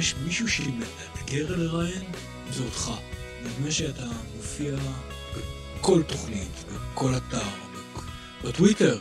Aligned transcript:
יש 0.00 0.14
מישהו 0.14 0.48
שמאתגר 0.48 1.56
לראיין, 1.56 2.12
זה 2.50 2.64
אותך. 2.64 2.90
נדמה 3.44 3.70
שאתה 3.70 4.06
מופיע 4.36 4.76
בכל 5.78 6.02
תוכנית, 6.02 6.64
בכל 6.68 7.12
אתר, 7.16 7.48
בטוויטר. 8.44 8.98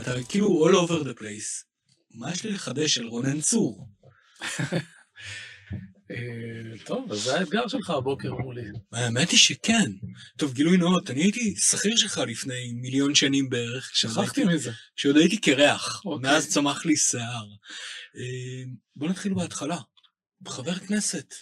אתה 0.00 0.12
כאילו 0.28 0.68
all 0.68 0.72
over 0.72 1.04
the 1.04 1.20
place. 1.20 1.64
מה 2.14 2.32
יש 2.32 2.44
לי 2.44 2.52
לחדש 2.52 2.98
על 2.98 3.06
רונן 3.06 3.40
צור? 3.40 3.88
אה, 6.10 6.78
טוב, 6.84 7.12
אז 7.12 7.22
זה 7.22 7.38
האתגר 7.38 7.68
שלך 7.68 7.90
הבוקר 7.90 8.34
מולי. 8.34 8.62
האמת 8.92 9.30
היא 9.30 9.38
שכן. 9.38 9.92
טוב, 10.36 10.54
גילוי 10.54 10.76
נאות, 10.76 11.10
אני 11.10 11.22
הייתי 11.22 11.54
שכיר 11.56 11.96
שלך 11.96 12.20
לפני 12.26 12.72
מיליון 12.72 13.14
שנים 13.14 13.48
בערך. 13.48 13.90
שכחתי 13.94 14.44
מזה. 14.44 14.72
כשעוד 14.96 15.16
הייתי 15.16 15.36
קרח, 15.36 16.02
אוקיי. 16.04 16.30
מאז 16.30 16.48
צמח 16.48 16.86
לי 16.86 16.96
שיער. 16.96 17.46
אה, 18.16 18.64
בוא 18.96 19.08
נתחיל 19.08 19.34
בהתחלה. 19.34 19.78
חבר 20.48 20.74
כנסת. 20.74 21.34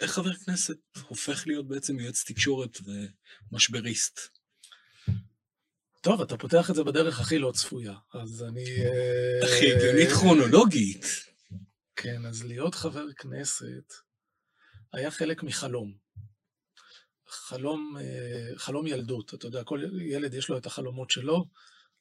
איך 0.00 0.10
חבר 0.10 0.34
כנסת 0.34 0.78
הופך 1.08 1.46
להיות 1.46 1.68
בעצם 1.68 2.00
יועץ 2.00 2.24
תקשורת 2.24 2.78
ומשבריסט? 3.52 4.20
טוב, 6.00 6.20
אתה 6.20 6.36
פותח 6.36 6.70
את 6.70 6.74
זה 6.74 6.84
בדרך 6.84 7.20
הכי 7.20 7.38
לא 7.38 7.52
צפויה, 7.52 7.94
אז 8.14 8.42
אני... 8.42 8.64
הכי 9.42 9.72
הגיונית 9.72 10.08
כרונולוגית. 10.08 11.04
כן, 11.96 12.26
אז 12.26 12.44
להיות 12.44 12.74
חבר 12.74 13.12
כנסת 13.12 13.92
היה 14.92 15.10
חלק 15.10 15.42
מחלום. 15.42 15.96
חלום, 17.28 17.96
אה, 18.00 18.58
חלום 18.58 18.86
ילדות, 18.86 19.34
אתה 19.34 19.46
יודע, 19.46 19.64
כל 19.64 19.82
ילד 20.00 20.34
יש 20.34 20.48
לו 20.48 20.58
את 20.58 20.66
החלומות 20.66 21.10
שלו, 21.10 21.44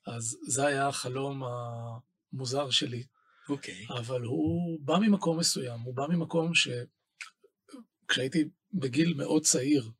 אז 0.07 0.37
זה 0.47 0.65
היה 0.65 0.87
החלום 0.87 1.43
המוזר 1.43 2.69
שלי. 2.69 3.03
אוקיי. 3.49 3.85
Okay. 3.87 3.99
אבל 3.99 4.21
הוא 4.21 4.79
בא 4.81 4.97
ממקום 4.97 5.39
מסוים, 5.39 5.79
הוא 5.79 5.95
בא 5.95 6.05
ממקום 6.09 6.51
שכשהייתי 8.05 8.43
בגיל 8.73 9.13
מאוד 9.13 9.43
צעיר, 9.43 9.91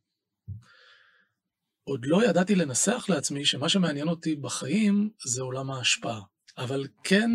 עוד 1.84 2.06
לא 2.06 2.26
ידעתי 2.26 2.56
לנסח 2.56 3.06
לעצמי 3.10 3.46
שמה 3.46 3.70
שמעניין 3.70 4.08
אותי 4.08 4.36
בחיים 4.36 5.10
זה 5.26 5.42
עולם 5.42 5.72
ההשפעה. 5.72 6.22
אבל 6.58 6.88
כן 7.04 7.30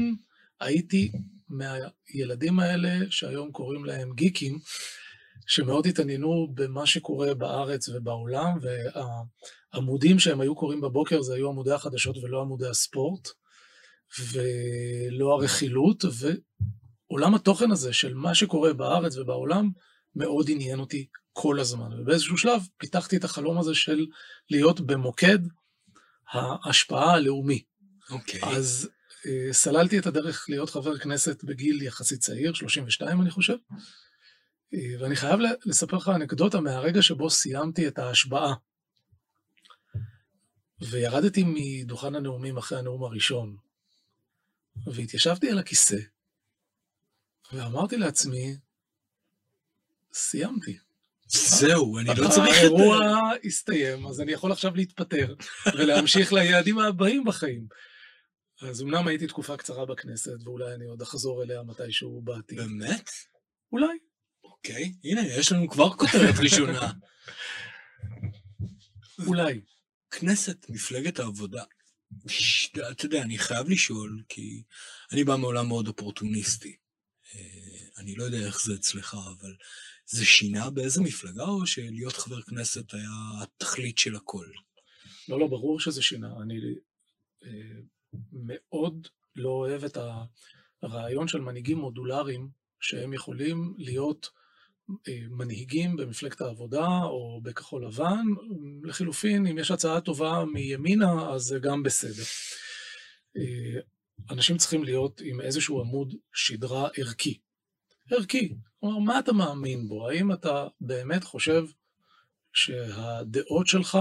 הייתי 0.61 1.12
מהילדים 1.48 2.61
האלה, 2.61 3.11
שהיום 3.11 3.53
קוראים 3.53 3.84
להם 3.84 4.12
גיקים, 4.14 4.58
שמאוד 5.47 5.86
התעניינו 5.86 6.48
במה 6.55 6.86
שקורה 6.86 7.34
בארץ 7.34 7.88
ובעולם, 7.88 8.58
והעמודים 8.62 10.19
שהם 10.19 10.41
היו 10.41 10.55
קוראים 10.55 10.81
בבוקר 10.81 11.22
זה 11.22 11.34
היו 11.34 11.48
עמודי 11.48 11.72
החדשות 11.72 12.16
ולא 12.16 12.41
עמודי 12.41 12.69
הספורט, 12.69 13.28
ולא 14.19 15.33
הרכילות, 15.34 16.05
ועולם 17.11 17.34
התוכן 17.34 17.70
הזה 17.70 17.92
של 17.92 18.14
מה 18.14 18.34
שקורה 18.34 18.72
בארץ 18.72 19.16
ובעולם 19.16 19.70
מאוד 20.16 20.47
עניין 20.50 20.80
אותי 20.80 21.06
כל 21.33 21.61
הזמן. 21.61 22.00
ובאיזשהו 22.00 22.38
שלב 22.38 22.62
פיתחתי 22.77 23.16
את 23.16 23.25
החלום 23.25 23.58
הזה 23.58 23.75
של 23.75 24.06
להיות 24.50 24.81
במוקד 24.81 25.38
ההשפעה 26.33 27.12
הלאומי. 27.12 27.62
אוקיי. 28.11 28.42
Okay. 28.42 28.47
אז 28.47 28.88
אה, 29.27 29.53
סללתי 29.53 29.98
את 29.98 30.06
הדרך 30.06 30.47
להיות 30.48 30.70
חבר 30.70 30.98
כנסת 30.98 31.44
בגיל 31.44 31.83
יחסית 31.83 32.20
צעיר, 32.20 32.55
32 32.55 33.20
אני 33.20 33.31
חושב, 33.31 33.56
אה, 34.75 35.00
ואני 35.00 35.16
חייב 35.16 35.41
לספר 35.64 35.97
לך 35.97 36.08
אנקדוטה 36.08 36.61
מהרגע 36.61 37.03
שבו 37.03 37.31
סיימתי 37.31 37.88
את 37.88 37.98
ההשבעה. 37.98 38.55
וירדתי 40.91 41.44
מדוכן 41.47 42.14
הנאומים 42.14 42.56
אחרי 42.56 42.78
הנאום 42.78 43.05
הראשון, 43.05 43.56
והתיישבתי 44.86 45.50
על 45.50 45.59
הכיסא, 45.59 45.98
ואמרתי 47.53 47.97
לעצמי, 47.97 48.56
סיימתי. 50.12 50.78
זהו, 51.27 51.99
אני 51.99 52.09
לא 52.16 52.28
צריך... 52.28 52.56
האירוע 52.59 53.31
הסתיים, 53.44 54.06
אז 54.06 54.21
אני 54.21 54.32
יכול 54.32 54.53
עכשיו 54.53 54.77
להתפטר 54.77 55.34
ולהמשיך 55.75 56.32
ליעדים 56.32 56.78
הבאים 56.78 57.25
בחיים. 57.25 57.66
אז 58.62 58.82
אמנם 58.82 59.09
הייתי 59.09 59.27
תקופה 59.27 59.56
קצרה 59.56 59.87
בכנסת, 59.87 60.37
ואולי 60.44 60.75
אני 60.75 60.84
עוד 60.84 61.03
אחזור 61.03 61.43
אליה 61.43 61.62
מתישהו 61.62 62.21
בעתיד. 62.22 62.59
באמת? 62.59 63.10
אולי. 63.72 63.99
אוקיי, 64.44 64.94
הנה, 65.04 65.21
יש 65.27 65.53
לנו 65.53 65.69
כבר 65.69 65.91
כותרת 65.97 66.34
ראשונה. 66.43 66.93
אולי. 69.27 69.60
כנסת, 70.10 70.66
מפלגת 70.69 71.19
העבודה. 71.19 71.65
אתה 72.91 73.06
יודע, 73.06 73.22
אני 73.22 73.38
חייב 73.38 73.69
לשאול, 73.69 74.22
כי 74.28 74.62
אני 75.12 75.25
בא 75.25 75.37
מעולם 75.37 75.69
מאוד 75.69 75.88
אופורטוניסטי. 75.88 76.76
אה, 77.34 77.41
אני 77.98 78.15
לא 78.15 78.25
יודע 78.25 78.38
איך 78.38 78.62
זה 78.62 78.75
אצלך, 78.75 79.16
אבל 79.38 79.54
זה 80.06 80.25
שינה 80.25 80.71
באיזה 80.71 81.03
מפלגה, 81.03 81.44
או 81.44 81.66
שלהיות 81.66 82.12
חבר 82.12 82.43
כנסת 82.43 82.94
היה 82.94 83.43
התכלית 83.43 83.98
של 83.98 84.16
הכל? 84.16 84.47
לא, 85.28 85.41
לא, 85.41 85.47
ברור 85.47 85.81
שזה 85.81 86.03
שינה. 86.03 86.32
אני 86.43 86.60
אה, 87.44 87.81
מאוד 88.32 89.09
לא 89.37 89.48
אוהב 89.48 89.84
את 89.84 89.98
הרעיון 90.82 91.28
של 91.28 91.41
מנהיגים 91.41 91.78
מודולריים, 91.78 92.48
שהם 92.81 93.12
יכולים 93.12 93.75
להיות 93.78 94.31
מנהיגים 95.31 95.97
במפלגת 95.97 96.41
העבודה 96.41 97.03
או 97.03 97.41
בכחול 97.43 97.87
לבן. 97.87 98.25
לחילופין, 98.83 99.47
אם 99.47 99.59
יש 99.59 99.71
הצעה 99.71 100.01
טובה 100.01 100.45
מימינה, 100.53 101.31
אז 101.31 101.43
זה 101.43 101.59
גם 101.59 101.83
בסדר. 101.83 102.23
אה, 103.37 103.81
אנשים 104.31 104.56
צריכים 104.56 104.84
להיות 104.84 105.21
עם 105.25 105.41
איזשהו 105.41 105.81
עמוד 105.81 106.15
שדרה 106.33 106.89
ערכי. 106.97 107.39
ערכי. 108.11 108.55
כלומר, 108.81 108.99
מה 108.99 109.19
אתה 109.19 109.33
מאמין 109.33 109.89
בו? 109.89 110.09
האם 110.09 110.33
אתה 110.33 110.67
באמת 110.81 111.25
חושב 111.25 111.65
שהדעות 112.53 113.67
שלך 113.67 113.99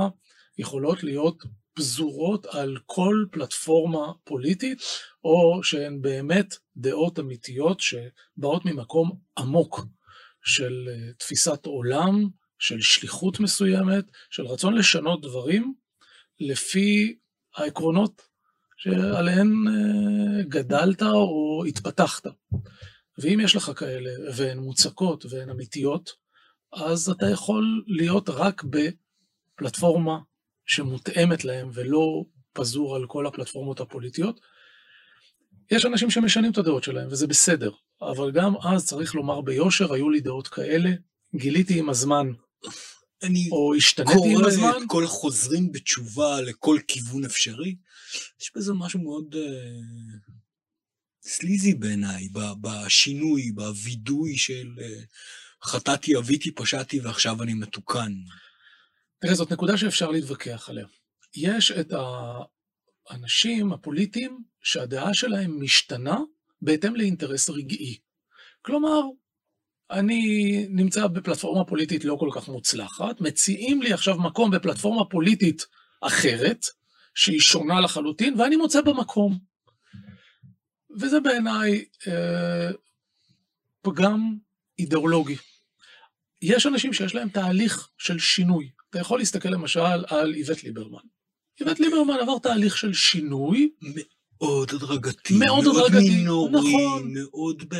יכולות 0.58 1.04
להיות 1.04 1.44
פזורות 1.74 2.46
על 2.46 2.78
כל 2.86 3.26
פלטפורמה 3.32 4.14
פוליטית, 4.24 4.78
או 5.24 5.64
שהן 5.64 6.02
באמת 6.02 6.56
דעות 6.78 7.20
אמיתיות 7.20 7.80
שבאות 7.80 8.66
ממקום 8.66 9.20
עמוק 9.38 9.80
של 10.44 10.90
אה, 10.90 11.14
תפיסת 11.14 11.66
עולם, 11.66 12.28
של 12.60 12.82
שליחות 12.82 13.40
מסוימת, 13.40 14.06
של 14.30 14.46
רצון 14.46 14.76
לשנות 14.76 15.22
דברים 15.22 15.74
לפי 16.40 17.18
העקרונות 17.56 18.22
שעליהן 18.78 19.54
אה, 19.68 20.44
גדלת 20.44 21.02
או 21.02 21.64
התפתחת. 21.68 22.24
ואם 23.18 23.40
יש 23.40 23.56
לך 23.56 23.72
כאלה, 23.76 24.10
והן 24.36 24.60
מוצקות 24.60 25.26
והן 25.30 25.50
אמיתיות, 25.50 26.10
אז 26.74 27.10
אתה 27.10 27.26
יכול 27.30 27.84
להיות 27.88 28.30
רק 28.30 28.64
בפלטפורמה 28.64 30.20
שמותאמת 30.66 31.46
להם 31.46 31.70
ולא 31.74 32.26
פזור 32.54 32.96
על 32.96 33.06
כל 33.08 33.28
הפלטפורמות 33.28 33.80
הפוליטיות. 33.80 34.40
יש 35.72 35.86
אנשים 35.86 36.10
שמשנים 36.10 36.52
את 36.52 36.58
הדעות 36.58 36.84
שלהם, 36.84 37.08
וזה 37.12 37.28
בסדר, 37.28 37.72
אבל 38.02 38.32
גם 38.32 38.54
אז 38.64 38.86
צריך 38.86 39.16
לומר 39.16 39.42
ביושר, 39.42 39.94
היו 39.94 40.10
לי 40.10 40.20
דעות 40.20 40.48
כאלה, 40.48 40.90
גיליתי 41.36 41.80
עם 41.80 41.90
הזמן, 41.90 42.32
אני 43.24 43.50
או 43.52 43.76
השתניתי 43.76 44.34
עם 44.36 44.46
הזמן. 44.46 44.72
קורא 44.72 44.78
את 44.78 44.84
כל 44.88 45.04
החוזרים 45.04 45.72
בתשובה 45.72 46.42
לכל 46.42 46.80
כיוון 46.88 47.26
אפשרי. 47.26 47.76
יש 48.42 48.52
בזה 48.56 48.74
משהו 48.74 49.00
מאוד 49.00 49.36
uh, 49.36 50.32
סליזי 51.22 51.74
בעיניי, 51.74 52.30
בשינוי, 52.62 53.52
בווידוי 53.52 54.38
של 54.38 54.68
uh, 54.78 55.06
חטאתי, 55.64 56.18
אביתי, 56.18 56.52
פשעתי 56.52 57.00
ועכשיו 57.00 57.44
אני 57.44 57.54
מתוקן. 57.54 58.14
תראה, 59.22 59.36
זאת 59.36 59.52
נקודה 59.52 59.78
שאפשר 59.78 60.12
להתווכח 60.12 60.70
עליה. 60.70 60.86
יש 61.36 61.72
את 61.72 61.94
האנשים 63.09 63.74
הפוליטיים 63.74 64.44
שהדעה 64.64 65.14
שלהם 65.14 65.62
משתנה 65.62 66.18
בהתאם 66.61 66.96
לאינטרס 66.96 67.50
רגעי. 67.50 67.97
כלומר, 68.61 69.02
אני 69.91 70.66
נמצא 70.70 71.08
בפלטפורמה 71.08 71.66
פוליטית 71.66 72.06
לא 72.06 72.17
כל 72.20 72.29
כך 72.34 72.47
מוצלחת, 72.47 73.22
מציעים 73.22 73.82
לי 73.82 73.94
עכשיו 73.94 74.17
מקום 74.17 74.52
בפלטפורמה 74.52 75.06
פוליטית 75.06 75.66
אחרת, 76.02 76.66
שהיא 77.16 77.40
שונה 77.40 77.82
לחלוטין, 77.82 78.40
ואני 78.40 78.56
מוצא 78.56 78.82
במקום. 78.82 79.40
וזה 81.00 81.20
בעיניי 81.20 81.85
אה, 82.08 82.72
פגם 83.82 84.35
אידיאולוגי. 84.79 85.35
יש 86.41 86.66
אנשים 86.66 86.94
שיש 86.94 87.16
להם 87.16 87.29
תהליך 87.29 87.90
של 87.97 88.20
שינוי. 88.20 88.70
אתה 88.90 89.00
יכול 89.00 89.20
להסתכל 89.20 89.50
למשל 89.50 90.06
על 90.08 90.34
איווט 90.35 90.64
ליברמן. 90.64 91.00
איווט 91.59 91.79
ליברמן 91.79 92.17
עבר 92.22 92.40
תהליך 92.40 92.78
של 92.78 92.94
שינוי. 92.94 93.70
מאוד 94.41 94.70
הדרגתי. 94.74 95.38
מאוד 95.38 95.66
הדרגתי, 95.68 96.09
מינורי, 96.09 96.52
נכון. 96.52 97.14
מאוד 97.14 97.64
ב... 97.74 97.76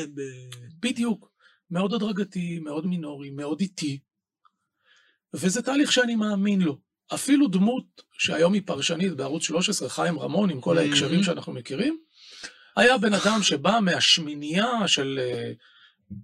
בדיוק. 0.80 1.32
מאוד 1.72 1.94
הדרגתי, 1.94 2.60
מאוד 2.60 2.86
מינורי, 2.86 3.30
מאוד 3.30 3.62
איטי. 3.62 4.00
וזה 5.34 5.62
תהליך 5.62 5.92
שאני 5.92 6.16
מאמין 6.16 6.62
לו. 6.62 6.78
אפילו 7.14 7.48
דמות 7.48 8.02
שהיום 8.12 8.54
היא 8.54 8.62
פרשנית 8.66 9.14
בערוץ 9.14 9.44
13, 9.44 9.90
חיים 9.90 10.20
רמון, 10.20 10.50
עם 10.50 10.62
כל 10.62 10.78
ההקשרים 10.78 11.24
שאנחנו 11.24 11.54
מכירים, 11.54 12.00
היה 12.76 12.98
בן 12.98 13.14
אדם 13.14 13.44
שבא 13.44 13.80
מהשמינייה 13.82 14.88
של 14.88 15.20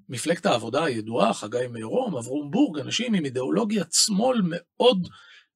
מפלגת 0.10 0.46
העבודה 0.46 0.84
הידועה, 0.84 1.34
חגי 1.34 1.68
מירום, 1.70 2.18
אברום 2.18 2.52
בורג, 2.52 2.80
אנשים 2.80 3.14
עם 3.14 3.26
אידיאולוגיית 3.26 3.94
שמאל 3.94 4.42
מאוד 4.44 5.08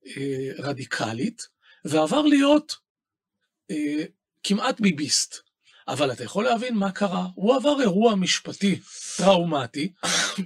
אה, 0.08 0.52
רדיקלית, 0.60 1.42
ועבר 1.86 2.22
להיות 2.22 2.76
אה, 3.72 4.04
כמעט 4.44 4.82
ביביסט. 4.82 5.50
אבל 5.90 6.12
אתה 6.12 6.24
יכול 6.24 6.44
להבין 6.44 6.76
מה 6.76 6.92
קרה. 6.92 7.28
הוא 7.36 7.56
עבר 7.56 7.82
אירוע 7.82 8.16
משפטי 8.16 8.80
טראומטי. 9.18 9.92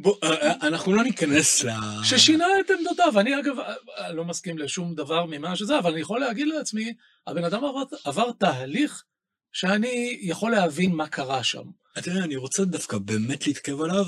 בוא, 0.01 0.15
אה, 0.23 0.33
אה, 0.33 0.67
אנחנו 0.67 0.93
לא 0.93 1.03
ניכנס 1.03 1.63
ל... 1.63 1.69
ששינה 2.03 2.45
את 2.59 2.71
עמדותיו. 2.77 3.19
אני 3.19 3.39
אגב 3.39 3.59
אה, 3.97 4.11
לא 4.11 4.25
מסכים 4.25 4.57
לשום 4.57 4.95
דבר 4.95 5.25
ממה 5.25 5.55
שזה, 5.55 5.79
אבל 5.79 5.91
אני 5.91 6.01
יכול 6.01 6.19
להגיד 6.19 6.47
לעצמי, 6.47 6.93
הבן 7.27 7.43
אדם 7.43 7.65
עבר, 7.65 7.83
עבר 8.03 8.31
תהליך 8.31 9.03
שאני 9.51 10.19
יכול 10.21 10.51
להבין 10.51 10.91
מה 10.91 11.07
קרה 11.07 11.43
שם. 11.43 11.63
אתה 11.97 12.09
יודע, 12.09 12.23
אני 12.23 12.35
רוצה 12.35 12.65
דווקא 12.65 12.97
באמת 12.97 13.47
להתקרב 13.47 13.81
עליו 13.81 14.05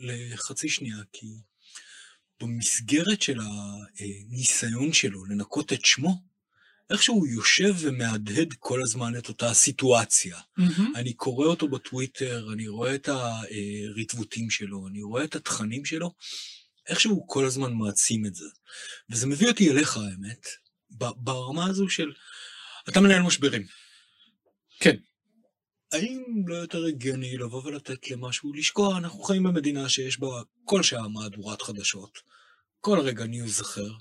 לחצי 0.00 0.68
שנייה, 0.68 0.96
כי 1.12 1.26
במסגרת 2.40 3.22
של 3.22 3.38
הניסיון 3.40 4.92
שלו 4.92 5.24
לנקות 5.24 5.72
את 5.72 5.84
שמו, 5.84 6.22
איכשהו 6.90 7.26
יושב 7.26 7.74
ומהדהד 7.78 8.54
כל 8.58 8.82
הזמן 8.82 9.18
את 9.18 9.28
אותה 9.28 9.54
סיטואציה. 9.54 10.36
Mm-hmm. 10.38 10.82
אני 10.94 11.12
קורא 11.12 11.46
אותו 11.46 11.68
בטוויטר, 11.68 12.48
אני 12.52 12.68
רואה 12.68 12.94
את 12.94 13.08
הריטבוטים 13.08 14.50
שלו, 14.50 14.88
אני 14.88 15.02
רואה 15.02 15.24
את 15.24 15.36
התכנים 15.36 15.84
שלו, 15.84 16.14
איכשהו 16.86 17.10
הוא 17.10 17.24
כל 17.28 17.46
הזמן 17.46 17.72
מעצים 17.72 18.26
את 18.26 18.34
זה. 18.34 18.44
וזה 19.10 19.26
מביא 19.26 19.48
אותי 19.48 19.70
אליך, 19.70 19.96
האמת, 19.96 20.46
ברמה 21.16 21.66
הזו 21.66 21.88
של, 21.88 22.12
אתה 22.88 23.00
מנהל 23.00 23.22
משברים. 23.22 23.66
כן. 24.80 24.96
האם 25.92 26.22
לא 26.46 26.54
יותר 26.54 26.84
הגיוני 26.84 27.36
לבוא 27.36 27.62
ולתת 27.64 28.10
למשהו 28.10 28.52
לשקוע? 28.52 28.98
אנחנו 28.98 29.22
חיים 29.22 29.42
במדינה 29.42 29.88
שיש 29.88 30.20
בה 30.20 30.26
כל 30.64 30.82
שעה 30.82 31.08
מהדורת 31.08 31.62
חדשות, 31.62 32.18
כל 32.80 33.00
רגע 33.00 33.26
ניוז 33.26 33.60
אחר. 33.60 33.92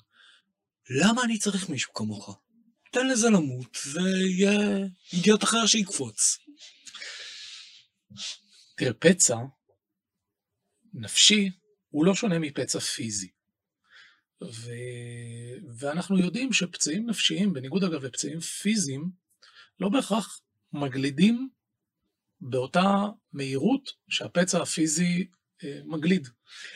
למה 0.89 1.23
אני 1.23 1.37
צריך 1.37 1.69
מישהו 1.69 1.93
כמוך? 1.93 2.39
תן 2.91 3.07
לזה 3.07 3.29
למות, 3.29 3.77
ויהיה 3.93 4.77
אידיוט 5.13 5.43
אחר 5.43 5.65
שיקפוץ. 5.65 6.37
תראה, 8.77 8.93
פצע 8.93 9.37
נפשי 10.93 11.49
הוא 11.89 12.05
לא 12.05 12.15
שונה 12.15 12.39
מפצע 12.39 12.79
פיזי. 12.79 13.29
ו... 14.43 14.71
ואנחנו 15.79 16.19
יודעים 16.19 16.53
שפצעים 16.53 17.09
נפשיים, 17.09 17.53
בניגוד 17.53 17.83
אגב 17.83 18.03
לפצעים 18.03 18.39
פיזיים, 18.39 19.09
לא 19.79 19.89
בהכרח 19.89 20.41
מגלידים 20.73 21.49
באותה 22.41 22.95
מהירות 23.33 23.91
שהפצע 24.09 24.61
הפיזי 24.61 25.27
אה, 25.63 25.79
מגליד. 25.85 26.27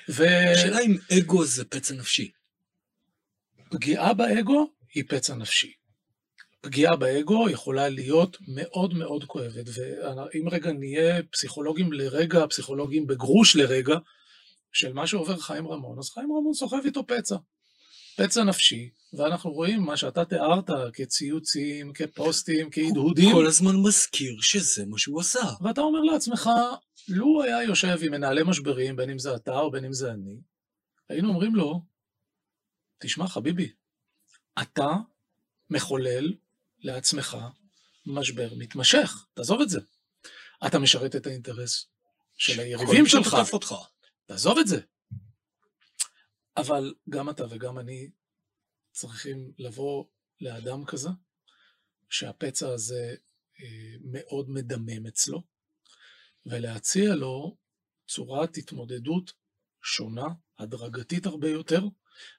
ו... 0.09 0.23
השאלה 0.53 0.79
אם 0.79 0.97
אגו 1.17 1.45
זה 1.45 1.65
פצע 1.65 1.93
נפשי. 1.93 2.31
פגיעה 3.71 4.13
באגו 4.13 4.73
היא 4.93 5.03
פצע 5.07 5.35
נפשי. 5.35 5.80
פגיעה 6.61 6.95
באגו 6.95 7.49
יכולה 7.49 7.89
להיות 7.89 8.37
מאוד 8.47 8.93
מאוד 8.93 9.23
כואבת, 9.23 9.65
ואם 9.67 10.49
רגע 10.51 10.71
נהיה 10.71 11.23
פסיכולוגים 11.23 11.93
לרגע, 11.93 12.47
פסיכולוגים 12.47 13.07
בגרוש 13.07 13.55
לרגע, 13.55 13.97
של 14.73 14.93
מה 14.93 15.07
שעובר 15.07 15.37
חיים 15.37 15.67
רמון, 15.67 15.99
אז 15.99 16.09
חיים 16.09 16.31
רמון 16.31 16.53
סוחב 16.53 16.77
איתו 16.85 17.07
פצע. 17.07 17.35
פצע 18.17 18.43
נפשי, 18.43 18.89
ואנחנו 19.13 19.51
רואים 19.51 19.81
מה 19.81 19.97
שאתה 19.97 20.25
תיארת 20.25 20.69
כציוצים, 20.93 21.93
כפוסטים, 21.93 22.69
כהדהודים. 22.71 23.25
הוא 23.25 23.41
כל 23.41 23.47
הזמן 23.47 23.75
מזכיר 23.75 24.35
שזה 24.41 24.85
מה 24.85 24.97
שהוא 24.97 25.19
עשה. 25.19 25.39
ואתה 25.61 25.81
אומר 25.81 25.99
לעצמך, 25.99 26.49
לו 27.07 27.25
הוא 27.25 27.43
היה 27.43 27.63
יושב 27.63 27.97
עם 28.01 28.11
מנהלי 28.11 28.41
משברים, 28.43 28.95
בין 28.95 29.09
אם 29.09 29.19
זה 29.19 29.35
אתה 29.35 29.59
או 29.59 29.71
בין 29.71 29.85
אם 29.85 29.93
זה 29.93 30.11
אני, 30.11 30.37
היינו 31.09 31.29
אומרים 31.29 31.55
לו, 31.55 31.81
תשמע 32.99 33.27
חביבי, 33.27 33.71
אתה 34.61 34.89
מחולל 35.69 36.33
לעצמך 36.81 37.37
משבר 38.05 38.49
מתמשך, 38.57 39.25
תעזוב 39.33 39.61
את 39.61 39.69
זה. 39.69 39.79
אתה 40.67 40.79
משרת 40.79 41.15
את 41.15 41.27
האינטרס 41.27 41.87
של 42.37 42.59
היריבים 42.59 43.05
שלך. 43.05 43.35
אותך. 43.53 43.75
תעזוב 44.25 44.57
את 44.57 44.67
זה. 44.67 44.81
אבל 46.57 46.93
גם 47.09 47.29
אתה 47.29 47.45
וגם 47.49 47.79
אני 47.79 48.09
צריכים 48.91 49.51
לבוא 49.57 50.05
לאדם 50.41 50.85
כזה, 50.85 51.09
שהפצע 52.09 52.73
הזה 52.73 53.15
אה, 53.61 53.95
מאוד 54.01 54.49
מדמם 54.49 55.07
אצלו, 55.07 55.43
ולהציע 56.45 57.15
לו 57.15 57.57
צורת 58.07 58.57
התמודדות 58.57 59.33
שונה, 59.83 60.27
הדרגתית 60.59 61.25
הרבה 61.25 61.49
יותר, 61.49 61.83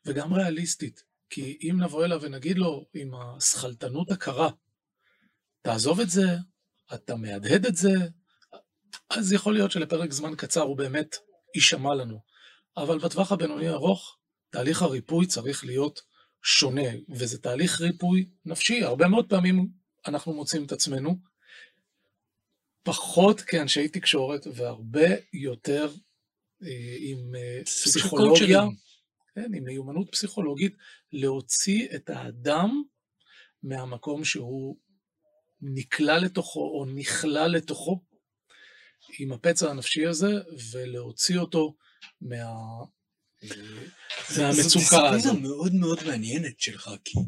וגם 0.06 0.34
ריאליסטית. 0.34 1.11
כי 1.34 1.58
אם 1.62 1.80
נבוא 1.80 2.04
אליו 2.04 2.22
ונגיד 2.22 2.58
לו 2.58 2.86
עם 2.94 3.14
השכלתנות 3.14 4.10
הקרה, 4.10 4.50
תעזוב 5.62 6.00
את 6.00 6.10
זה, 6.10 6.26
אתה 6.94 7.16
מהדהד 7.16 7.66
את 7.66 7.76
זה, 7.76 7.92
אז 9.10 9.32
יכול 9.32 9.54
להיות 9.54 9.70
שלפרק 9.70 10.12
זמן 10.12 10.34
קצר 10.36 10.60
הוא 10.60 10.76
באמת 10.76 11.16
יישמע 11.54 11.94
לנו. 11.94 12.20
אבל 12.76 12.98
בטווח 12.98 13.32
הבינוני 13.32 13.68
ארוך, 13.68 14.18
תהליך 14.50 14.82
הריפוי 14.82 15.26
צריך 15.26 15.64
להיות 15.64 16.00
שונה, 16.42 16.88
וזה 17.08 17.38
תהליך 17.38 17.80
ריפוי 17.80 18.28
נפשי. 18.44 18.82
הרבה 18.82 19.08
מאוד 19.08 19.28
פעמים 19.28 19.68
אנחנו 20.06 20.32
מוצאים 20.32 20.64
את 20.64 20.72
עצמנו 20.72 21.18
פחות 22.82 23.40
כאנשי 23.40 23.88
תקשורת 23.88 24.46
והרבה 24.54 25.08
יותר 25.32 25.92
אה, 26.62 26.96
עם 27.00 27.34
אה, 27.34 27.60
פסיכולוגיה. 27.64 28.62
כן, 29.34 29.54
עם 29.54 29.64
מיומנות 29.64 30.08
פסיכולוגית, 30.12 30.76
להוציא 31.12 31.88
את 31.94 32.10
האדם 32.10 32.82
מהמקום 33.62 34.24
שהוא 34.24 34.76
נקלע 35.60 36.18
לתוכו 36.18 36.60
או 36.60 36.84
נכלל 36.94 37.50
לתוכו 37.50 38.04
עם 39.18 39.32
הפצע 39.32 39.70
הנפשי 39.70 40.06
הזה, 40.06 40.30
ולהוציא 40.72 41.38
אותו 41.38 41.76
מה... 42.20 42.44
מהמצוקה 44.38 45.08
הזאת. 45.08 45.22
זו 45.22 45.32
דיסציפלינה 45.32 45.32
מאוד 45.48 45.74
מאוד 45.74 45.98
מעניינת 46.06 46.60
שלך, 46.60 46.90
כי 47.04 47.18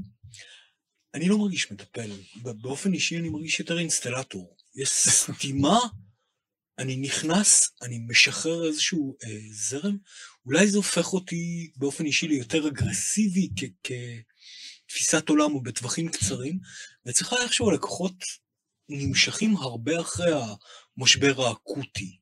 אני 1.14 1.28
לא 1.28 1.38
מרגיש 1.38 1.72
מטפל. 1.72 2.10
באופן 2.42 2.92
אישי 2.92 3.18
אני 3.18 3.28
מרגיש 3.28 3.60
יותר 3.60 3.78
אינסטלטור. 3.78 4.56
יש 4.74 4.88
סתימה 4.88 5.78
אני 6.78 6.96
נכנס, 6.96 7.70
אני 7.82 7.98
משחרר 8.08 8.66
איזשהו 8.66 9.16
אה, 9.24 9.38
זרם, 9.50 9.96
אולי 10.46 10.66
זה 10.70 10.76
הופך 10.76 11.12
אותי 11.12 11.72
באופן 11.76 12.06
אישי 12.06 12.28
ליותר 12.28 12.68
אגרסיבי 12.68 13.48
כתפיסת 13.56 15.28
עולם 15.28 15.54
או 15.54 15.62
בטווחים 15.62 16.08
קצרים, 16.08 16.58
ואצלך 17.06 17.34
איכשהו 17.42 17.70
הלקוחות 17.70 18.14
נמשכים 18.88 19.56
הרבה 19.56 20.00
אחרי 20.00 20.32
המשבר 20.96 21.42
האקוטי. 21.46 22.18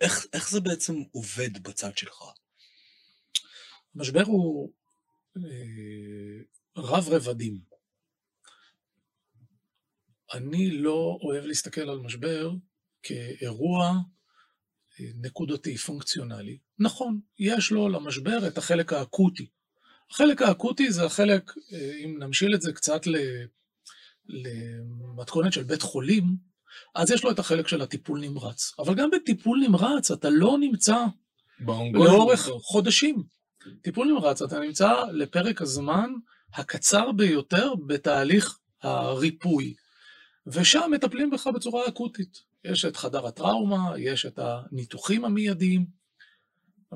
איך, 0.00 0.26
איך 0.32 0.50
זה 0.50 0.60
בעצם 0.60 0.94
עובד 1.12 1.62
בצד 1.62 1.96
שלך? 1.96 2.22
המשבר 3.94 4.22
הוא 4.22 4.72
אה, 5.36 6.42
רב 6.76 7.08
רבדים. 7.08 7.60
אני 10.32 10.70
לא 10.70 11.18
אוהב 11.22 11.44
להסתכל 11.44 11.80
על 11.80 11.98
משבר 11.98 12.50
כאירוע 13.02 13.98
אה, 15.00 15.06
נקודתי, 15.20 15.76
פונקציונלי. 15.76 16.58
נכון, 16.78 17.20
יש 17.38 17.70
לו 17.70 17.88
למשבר 17.88 18.48
את 18.48 18.58
החלק 18.58 18.92
האקוטי. 18.92 19.46
החלק 20.10 20.42
האקוטי 20.42 20.92
זה 20.92 21.04
החלק, 21.04 21.52
אה, 21.72 21.92
אם 22.04 22.16
נמשיל 22.18 22.54
את 22.54 22.62
זה 22.62 22.72
קצת 22.72 23.00
למתכונת 24.28 25.52
של 25.52 25.62
בית 25.62 25.82
חולים, 25.82 26.24
אז 26.94 27.10
יש 27.10 27.24
לו 27.24 27.30
את 27.30 27.38
החלק 27.38 27.68
של 27.68 27.82
הטיפול 27.82 28.20
נמרץ. 28.20 28.72
אבל 28.78 28.94
גם 28.94 29.10
בטיפול 29.10 29.64
נמרץ 29.68 30.10
אתה 30.10 30.30
לא 30.30 30.56
נמצא 30.60 31.04
לאורך 31.94 32.48
חודשים. 32.62 33.22
טיפול 33.82 34.08
נמרץ 34.08 34.42
אתה 34.42 34.60
נמצא 34.60 35.04
לפרק 35.12 35.62
הזמן 35.62 36.10
הקצר 36.54 37.12
ביותר 37.12 37.74
בתהליך 37.86 38.58
הריפוי, 38.82 39.74
ושם 40.46 40.90
מטפלים 40.94 41.30
בך 41.30 41.46
בצורה 41.46 41.88
אקוטית. 41.88 42.51
יש 42.64 42.84
את 42.84 42.96
חדר 42.96 43.26
הטראומה, 43.26 43.94
יש 43.98 44.26
את 44.26 44.38
הניתוחים 44.38 45.24
המיידיים, 45.24 45.86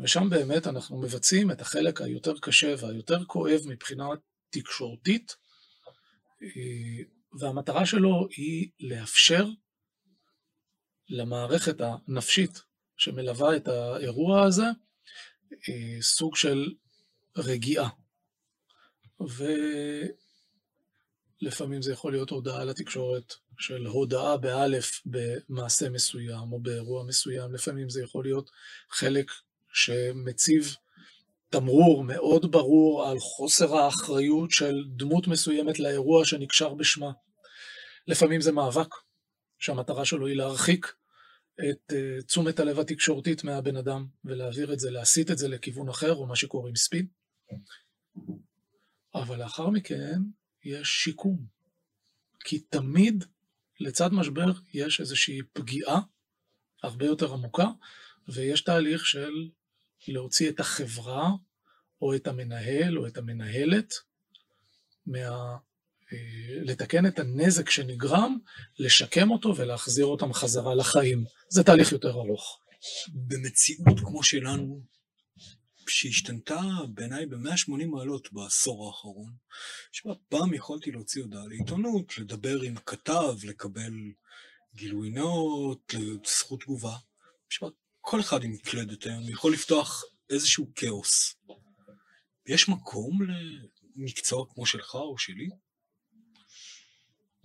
ושם 0.03 0.31
באמת 0.31 0.67
אנחנו 0.67 1.01
מבצעים 1.01 1.51
את 1.51 1.61
החלק 1.61 2.01
היותר 2.01 2.39
קשה 2.39 2.75
והיותר 2.79 3.25
כואב 3.25 3.61
מבחינה 3.67 4.05
תקשורתית, 4.51 5.37
והמטרה 7.41 7.87
שלו 7.87 8.29
היא 8.37 8.71
לאפשר 8.81 9.47
למערכת 11.09 11.77
הנפשית 11.81 12.63
שמלווה 12.97 13.57
את 13.57 13.69
האירוע 13.69 14.43
הזה 14.43 14.65
סוג 16.01 16.37
של 16.37 16.75
רגיעה. 17.37 17.89
לפעמים 21.40 21.83
זה 21.83 21.93
יכול 21.93 22.12
להיות 22.12 22.31
הודעה 22.31 22.64
לתקשורת 22.64 23.35
של 23.59 23.87
הודעה 23.87 24.37
באלף 24.37 25.02
במעשה 25.07 25.90
מסוים 25.90 26.52
או 26.52 26.61
באירוע 26.61 27.05
מסוים, 27.05 27.55
לפעמים 27.55 27.88
זה 27.88 28.02
יכול 28.02 28.25
להיות 28.25 28.50
חלק 28.90 29.31
שמציב 29.73 30.76
תמרור 31.49 32.05
מאוד 32.05 32.52
ברור 32.52 33.07
על 33.07 33.19
חוסר 33.19 33.76
האחריות 33.76 34.50
של 34.50 34.85
דמות 34.97 35.26
מסוימת 35.26 35.78
לאירוע 35.78 36.25
שנקשר 36.25 36.75
בשמה. 36.75 37.12
לפעמים 38.07 38.40
זה 38.40 38.52
מאבק, 38.52 38.88
שהמטרה 39.59 40.05
שלו 40.05 40.26
היא 40.26 40.37
להרחיק 40.37 40.95
את 41.71 41.93
uh, 41.93 42.25
תשומת 42.26 42.61
הלב 42.61 42.78
התקשורתית 42.78 43.45
מהבן 43.45 43.76
אדם 43.76 44.07
ולהעביר 44.25 44.73
את 44.73 44.81
זה, 44.81 44.90
להסיט 44.90 45.31
את 45.31 45.38
זה 45.38 45.49
לכיוון 45.49 45.88
אחר, 45.88 46.14
או 46.14 46.26
מה 46.26 46.37
שקוראים 46.37 46.76
ספין. 46.76 47.07
אבל 49.14 49.38
לאחר 49.38 49.71
מכן 49.71 50.19
יש 50.67 50.89
שיקום. 50.89 51.47
כי 52.45 52.59
תמיד 52.59 53.25
לצד 53.81 54.13
משבר 54.13 54.53
יש 54.75 55.01
איזושהי 55.01 55.41
פגיעה 55.53 56.01
הרבה 56.83 57.07
יותר 57.07 57.33
עמוקה, 57.33 57.67
ויש 58.29 58.61
תהליך 58.61 59.07
של 59.07 59.33
להוציא 60.09 60.51
את 60.51 60.61
החברה, 60.61 61.31
או 62.03 62.15
את 62.15 62.27
המנהל, 62.27 62.99
או 62.99 63.07
את 63.07 63.17
המנהלת, 63.17 63.95
מה... 65.07 65.57
אה, 66.13 66.63
לתקן 66.63 67.07
את 67.07 67.19
הנזק 67.19 67.71
שנגרם, 67.71 68.39
לשקם 68.79 69.31
אותו 69.31 69.57
ולהחזיר 69.57 70.07
אותם 70.07 70.33
חזרה 70.33 70.75
לחיים. 70.75 71.25
זה 71.49 71.63
תהליך 71.63 71.93
יותר 71.93 72.11
ארוך. 72.11 72.61
במציאות 73.15 74.01
כמו 74.01 74.23
שלנו, 74.23 74.83
שהשתנתה 75.88 76.61
בעיניי 76.88 77.26
ב-180 77.26 77.87
מעלות 77.87 78.33
בעשור 78.33 78.87
האחרון, 78.87 79.33
שבה 79.93 80.12
פעם 80.28 80.55
יכולתי 80.55 80.90
להוציא 80.90 81.23
הודעה 81.23 81.47
לעיתונות, 81.47 82.19
לדבר 82.19 82.61
עם 82.61 82.75
כתב, 82.87 83.35
לקבל 83.45 83.93
גילוי 84.75 85.11
נאות, 85.11 85.95
זכות 86.26 86.61
תגובה. 86.61 86.97
שבה 87.49 87.69
כל 88.00 88.21
אחד 88.21 88.45
עם 88.45 88.52
מקלדת 88.52 89.07
היום 89.07 89.28
יכול 89.28 89.52
לפתוח 89.52 90.05
איזשהו 90.31 90.71
כאוס. 90.75 91.35
יש 92.47 92.69
מקום 92.69 93.19
למקצוע 93.97 94.47
כמו 94.55 94.66
שלך 94.66 94.95
או 94.95 95.19
שלי? 95.19 95.49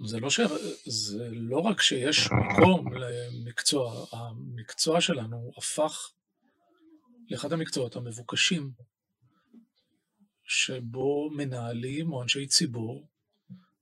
זה 0.06 0.20
לא, 0.20 0.30
ש... 0.30 0.40
זה 0.86 1.30
לא 1.32 1.60
רק 1.60 1.82
שיש 1.82 2.28
מקום 2.32 2.94
למקצוע, 2.94 4.06
המקצוע 4.12 5.02
שלנו 5.02 5.52
הפך 5.58 6.12
לאחד 7.32 7.54
המקצועות 7.54 7.96
המבוקשים, 7.96 8.72
שבו 10.44 11.30
מנהלים 11.30 12.14
או 12.14 12.24
אנשי 12.24 12.48
ציבור 12.48 13.08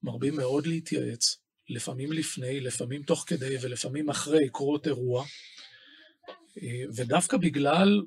מרבים 0.03 0.35
מאוד 0.35 0.67
להתייעץ, 0.67 1.37
לפעמים 1.69 2.11
לפני, 2.11 2.59
לפעמים 2.59 3.03
תוך 3.03 3.23
כדי 3.27 3.55
ולפעמים 3.61 4.09
אחרי 4.09 4.49
קרות 4.49 4.87
אירוע, 4.87 5.25
ודווקא 6.95 7.37
בגלל 7.37 8.01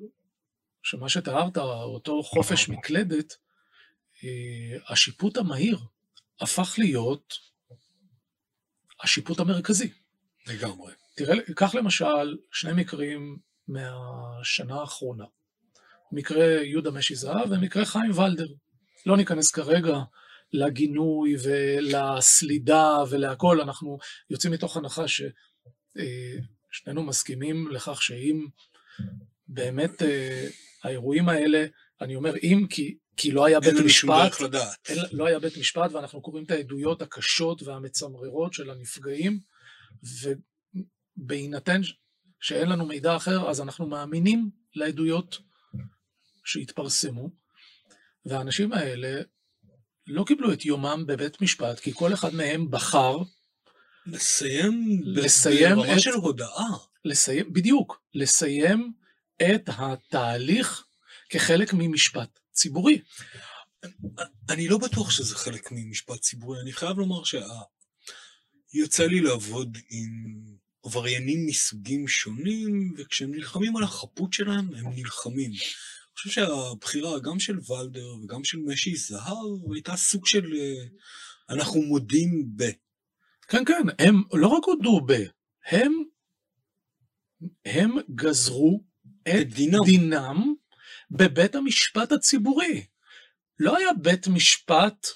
שמה 0.83 1.09
שתיארת, 1.09 1.57
אותו 1.57 2.23
חופש 2.23 2.69
מקלדת, 2.69 3.33
השיפוט 4.89 5.37
המהיר 5.37 5.79
הפך 6.39 6.75
להיות 6.77 7.33
השיפוט 9.03 9.39
המרכזי. 9.39 9.89
לגמרי. 10.47 10.93
תראה, 11.15 11.35
קח 11.55 11.75
למשל 11.75 12.37
שני 12.51 12.71
מקרים 12.81 13.37
מהשנה 13.67 14.75
האחרונה. 14.75 15.25
מקרה 16.11 16.45
יהודה 16.45 16.91
משי 16.91 17.15
זהב 17.15 17.51
ומקרה 17.51 17.85
חיים 17.85 18.11
ולדר. 18.11 18.47
לא 19.05 19.17
ניכנס 19.17 19.51
כרגע 19.51 19.97
לגינוי 20.53 21.35
ולסלידה 21.43 22.97
ולהכול, 23.09 23.61
אנחנו 23.61 23.97
יוצאים 24.29 24.53
מתוך 24.53 24.77
הנחה 24.77 25.07
ששנינו 25.07 25.31
אה, 27.01 27.05
מסכימים 27.05 27.67
לכך 27.71 28.01
שאם 28.01 28.47
באמת 29.47 30.01
אה, 30.01 30.47
האירועים 30.83 31.29
האלה, 31.29 31.65
אני 32.01 32.15
אומר 32.15 32.33
אם 32.43 32.65
כי, 32.69 32.97
כי 33.17 33.31
לא 33.31 33.45
היה 33.45 33.59
בית 33.59 33.73
משפט, 33.85 34.31
אין, 34.89 34.97
לא 35.11 35.27
היה 35.27 35.39
בית 35.39 35.57
משפט 35.57 35.91
ואנחנו 35.91 36.21
קוראים 36.21 36.45
את 36.45 36.51
העדויות 36.51 37.01
הקשות 37.01 37.63
והמצמררות 37.63 38.53
של 38.53 38.69
הנפגעים, 38.69 39.39
ובהינתן 41.17 41.81
שאין 42.43 42.69
לנו 42.69 42.85
מידע 42.85 43.15
אחר, 43.15 43.49
אז 43.49 43.61
אנחנו 43.61 43.87
מאמינים 43.87 44.49
לעדויות 44.75 45.37
שהתפרסמו, 46.45 47.29
והאנשים 48.25 48.73
האלה 48.73 49.21
לא 50.07 50.23
קיבלו 50.27 50.53
את 50.53 50.65
יומם 50.65 51.03
בבית 51.07 51.41
משפט, 51.41 51.79
כי 51.79 51.93
כל 51.93 52.13
אחד 52.13 52.33
מהם 52.33 52.71
בחר 52.71 53.17
לסיים, 54.05 55.01
לסיים 55.03 55.75
ברמה 55.75 55.93
את, 55.93 55.99
של 55.99 56.13
הודאה. 56.13 56.67
לסיים, 57.05 57.53
בדיוק, 57.53 58.01
לסיים 58.13 58.93
את 59.41 59.69
התהליך 59.77 60.85
כחלק 61.29 61.73
ממשפט 61.73 62.39
ציבורי. 62.51 63.01
אני 64.49 64.67
לא 64.67 64.77
בטוח 64.77 65.11
שזה 65.11 65.35
חלק 65.35 65.69
ממשפט 65.71 66.19
ציבורי, 66.19 66.61
אני 66.61 66.73
חייב 66.73 66.97
לומר 66.97 67.21
שיוצא 68.73 69.05
לי 69.05 69.21
לעבוד 69.21 69.77
עם 69.89 70.43
עבריינים 70.83 71.45
מסוגים 71.45 72.07
שונים, 72.07 72.93
וכשהם 72.97 73.31
נלחמים 73.31 73.77
על 73.77 73.83
החפות 73.83 74.33
שלהם, 74.33 74.73
הם 74.75 74.93
נלחמים. 74.95 75.51
אני 75.51 76.17
חושב 76.17 76.29
שהבחירה 76.29 77.19
גם 77.19 77.39
של 77.39 77.53
ולדר 77.53 78.07
וגם 78.23 78.43
של 78.43 78.57
משי 78.57 78.95
זהב 78.95 79.73
הייתה 79.73 79.95
סוג 79.95 80.25
של 80.25 80.53
אה, 80.55 80.85
אנחנו 81.49 81.81
מודים 81.81 82.49
ב. 82.55 82.63
כן, 83.47 83.65
כן, 83.65 83.83
הם 83.99 84.23
לא 84.33 84.47
רק 84.47 84.63
הודו 84.65 85.01
ב, 85.05 85.13
הם, 85.65 86.03
הם 87.65 87.91
גזרו 88.15 88.83
את 89.29 89.53
דינם. 89.53 89.83
דינם 89.85 90.53
בבית 91.11 91.55
המשפט 91.55 92.11
הציבורי. 92.11 92.85
לא 93.59 93.77
היה 93.77 93.93
בית 93.93 94.27
משפט 94.27 95.07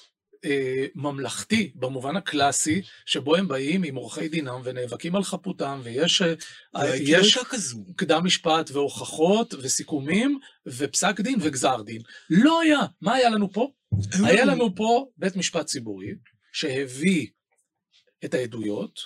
אה, 0.44 0.86
ממלכתי 0.94 1.72
במובן 1.74 2.16
הקלאסי, 2.16 2.82
שבו 3.06 3.36
הם 3.36 3.48
באים 3.48 3.82
עם 3.82 3.94
עורכי 3.94 4.28
דינם 4.28 4.60
ונאבקים 4.64 5.16
על 5.16 5.22
חפותם, 5.22 5.80
ויש 5.82 6.22
אה, 6.22 6.96
יש 6.96 7.38
קדם 7.96 8.24
משפט 8.24 8.70
והוכחות 8.70 9.54
וסיכומים 9.54 10.38
ופסק 10.66 11.20
דין 11.20 11.38
וגזר 11.42 11.82
דין. 11.82 12.02
לא 12.30 12.60
היה. 12.60 12.80
מה 13.00 13.14
היה 13.14 13.30
לנו 13.30 13.52
פה? 13.52 13.70
היה 14.24 14.44
לנו 14.44 14.74
פה 14.74 15.06
בית 15.16 15.36
משפט 15.36 15.66
ציבורי 15.66 16.14
שהביא 16.52 17.26
את 18.24 18.34
העדויות, 18.34 19.00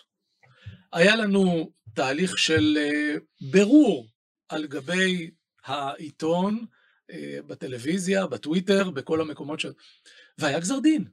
היה 0.93 1.17
לנו 1.17 1.71
תהליך 1.95 2.39
של 2.39 2.79
אה, 2.81 3.15
ברור 3.41 4.07
על 4.49 4.67
גבי 4.67 5.31
העיתון, 5.65 6.65
אה, 7.11 7.39
בטלוויזיה, 7.47 8.27
בטוויטר, 8.27 8.91
בכל 8.91 9.21
המקומות 9.21 9.61
ש... 9.61 9.67
והיה 10.39 10.61
גזר 10.61 10.79
דין. 10.79 11.05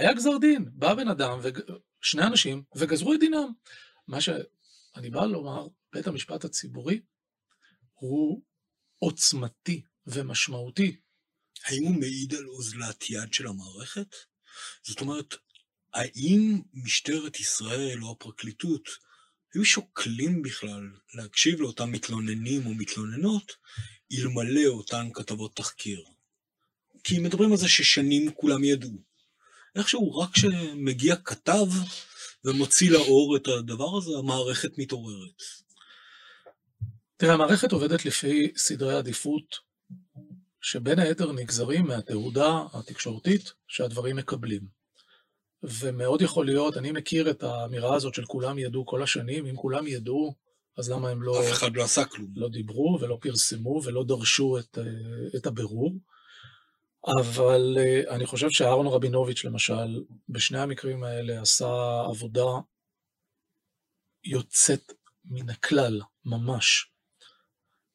היה 0.00 0.14
גזר 0.14 0.38
דין. 0.40 0.64
בא 0.72 0.94
בן 0.94 1.08
אדם, 1.08 1.38
וג... 1.42 1.58
שני 2.00 2.22
אנשים, 2.22 2.62
וגזרו 2.76 3.14
את 3.14 3.20
דינם. 3.20 3.52
מה 4.08 4.20
שאני 4.20 5.10
בא 5.10 5.24
לומר, 5.24 5.66
בית 5.92 6.06
המשפט 6.06 6.44
הציבורי 6.44 7.00
הוא 7.92 8.42
עוצמתי 8.98 9.82
ומשמעותי. 10.06 10.96
האם 11.64 11.84
הוא 11.84 12.00
מעיד 12.00 12.34
על 12.34 12.46
אוזלת 12.48 13.10
יד 13.10 13.32
של 13.32 13.46
המערכת? 13.46 14.14
זאת 14.82 15.00
אומרת, 15.00 15.34
האם 15.94 16.60
משטרת 16.74 17.40
ישראל 17.40 18.02
או 18.02 18.12
הפרקליטות 18.12 18.88
היו 19.54 19.64
שוקלים 19.64 20.42
בכלל 20.42 20.90
להקשיב 21.14 21.60
לאותם 21.60 21.92
מתלוננים 21.92 22.66
או 22.66 22.74
מתלוננות, 22.74 23.52
אלמלא 24.12 24.66
אותן 24.66 25.08
כתבות 25.14 25.56
תחקיר. 25.56 26.04
כי 27.04 27.18
מדברים 27.18 27.50
על 27.50 27.56
זה 27.56 27.68
ששנים 27.68 28.34
כולם 28.34 28.64
ידעו. 28.64 29.09
איכשהו 29.76 30.16
רק 30.16 30.30
כשמגיע 30.30 31.16
כתב 31.16 31.66
ומוציא 32.44 32.90
לאור 32.90 33.36
את 33.36 33.48
הדבר 33.48 33.96
הזה, 33.98 34.10
המערכת 34.18 34.78
מתעוררת. 34.78 35.42
תראה, 37.16 37.34
המערכת 37.34 37.72
עובדת 37.72 38.04
לפי 38.04 38.52
סדרי 38.56 38.94
עדיפות, 38.94 39.70
שבין 40.60 40.98
היתר 40.98 41.32
נגזרים 41.32 41.86
מהתהודה 41.86 42.62
התקשורתית 42.72 43.52
שהדברים 43.68 44.16
מקבלים. 44.16 44.60
ומאוד 45.62 46.22
יכול 46.22 46.46
להיות, 46.46 46.76
אני 46.76 46.92
מכיר 46.92 47.30
את 47.30 47.42
האמירה 47.42 47.94
הזאת 47.94 48.14
של 48.14 48.24
כולם 48.24 48.58
ידעו 48.58 48.86
כל 48.86 49.02
השנים, 49.02 49.46
אם 49.46 49.56
כולם 49.56 49.86
ידעו, 49.86 50.34
אז 50.78 50.90
למה 50.90 51.08
הם 51.08 51.22
לא... 51.22 51.40
אף 51.40 51.52
אחד 51.52 51.76
לא 51.76 51.84
עשה 51.84 52.04
כלום. 52.04 52.32
לא 52.36 52.48
דיברו 52.48 52.98
ולא 53.00 53.18
פרסמו 53.20 53.80
ולא 53.84 54.04
דרשו 54.04 54.58
את, 54.58 54.78
אה, 54.78 55.38
את 55.38 55.46
הבירור. 55.46 55.94
אבל 57.06 57.76
אה, 57.78 58.14
אני 58.14 58.26
חושב 58.26 58.50
שאהרון 58.50 58.86
רבינוביץ', 58.86 59.44
למשל, 59.44 60.04
בשני 60.28 60.58
המקרים 60.58 61.04
האלה 61.04 61.40
עשה 61.40 62.00
עבודה 62.08 62.50
יוצאת 64.24 64.92
מן 65.24 65.50
הכלל, 65.50 66.00
ממש, 66.24 66.90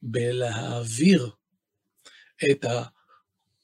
בלהעביר 0.01 1.31
את 2.51 2.65
ה... 2.65 2.83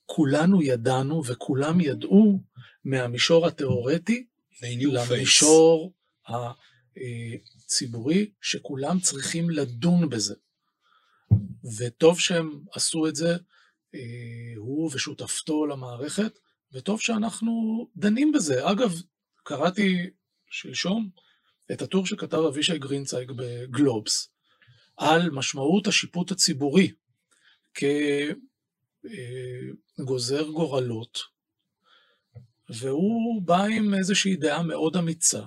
כולנו 0.05 0.61
ידענו 0.61 1.25
וכולם 1.25 1.81
ידעו 1.81 2.39
מהמישור 2.83 3.47
התיאורטי 3.47 4.25
למישור 4.61 5.93
הציבורי, 7.65 8.31
שכולם 8.41 8.99
צריכים 8.99 9.49
לדון 9.49 10.09
בזה. 10.09 10.35
וטוב 11.77 12.19
שהם 12.19 12.63
עשו 12.71 13.07
את 13.07 13.15
זה, 13.15 13.31
אה, 13.31 13.37
הוא 14.57 14.89
ושותפתו 14.93 15.65
למערכת, 15.65 16.39
וטוב 16.73 17.01
שאנחנו 17.01 17.87
דנים 17.95 18.31
בזה. 18.31 18.71
אגב, 18.71 19.01
קראתי 19.43 20.09
שלשום 20.49 21.09
את 21.71 21.81
הטור 21.81 22.05
שכתב 22.05 22.37
אבישי 22.37 22.77
גרינצייג 22.77 23.31
בגלובס, 23.35 24.29
על 24.97 25.29
משמעות 25.29 25.87
השיפוט 25.87 26.31
הציבורי 26.31 26.91
כגוזר 29.97 30.49
גורלות, 30.49 31.19
והוא 32.69 33.41
בא 33.41 33.63
עם 33.63 33.93
איזושהי 33.93 34.35
דעה 34.35 34.63
מאוד 34.63 34.97
אמיצה, 34.97 35.41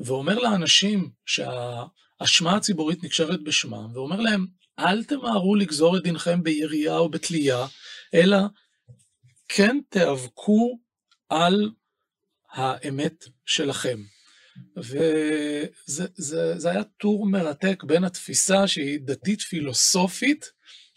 ואומר 0.00 0.38
לאנשים 0.38 1.10
שהאשמה 1.26 2.56
הציבורית 2.56 3.04
נקשרת 3.04 3.44
בשמם, 3.44 3.90
ואומר 3.94 4.20
להם, 4.20 4.46
אל 4.78 5.04
תמהרו 5.04 5.54
לגזור 5.54 5.96
את 5.96 6.02
דינכם 6.02 6.42
בירייה 6.42 6.96
או 6.98 7.08
בתלייה, 7.08 7.66
אלא 8.14 8.38
כן 9.48 9.76
תיאבקו 9.88 10.78
על 11.28 11.70
האמת 12.50 13.24
שלכם. 13.44 13.98
וזה 14.76 16.06
זה, 16.14 16.58
זה 16.58 16.70
היה 16.70 16.84
טור 16.84 17.26
מרתק 17.26 17.82
בין 17.84 18.04
התפיסה 18.04 18.68
שהיא 18.68 19.00
דתית 19.00 19.40
פילוסופית 19.40 20.52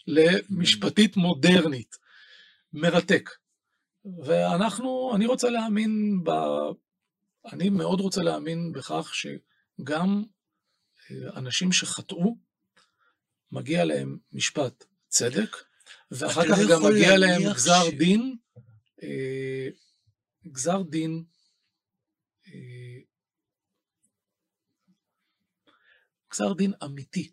למשפטית 0.06 1.16
מודרנית. 1.16 1.96
מרתק. 2.72 3.30
ואנחנו, 4.24 5.12
אני 5.16 5.26
רוצה 5.26 5.50
להאמין 5.50 6.20
ב... 6.24 6.30
אני 7.52 7.68
מאוד 7.70 8.00
רוצה 8.00 8.22
להאמין 8.22 8.72
בכך 8.72 9.12
שגם 9.14 10.22
אה, 11.10 11.16
אנשים 11.36 11.72
שחטאו, 11.72 12.36
מגיע 13.52 13.84
להם 13.84 14.18
משפט 14.32 14.84
צדק, 15.08 15.56
ואחר 16.10 16.42
כך 16.48 16.58
לא 16.58 16.76
גם 16.76 16.92
מגיע 16.92 17.18
להם 17.18 17.42
גזר 17.54 17.90
ש... 17.90 17.94
דין, 17.94 18.36
אה, 19.02 19.68
גזר 20.46 20.82
דין, 20.82 21.24
אה, 22.46 23.00
גזר 26.32 26.52
דין 26.52 26.72
אמיתי, 26.84 27.32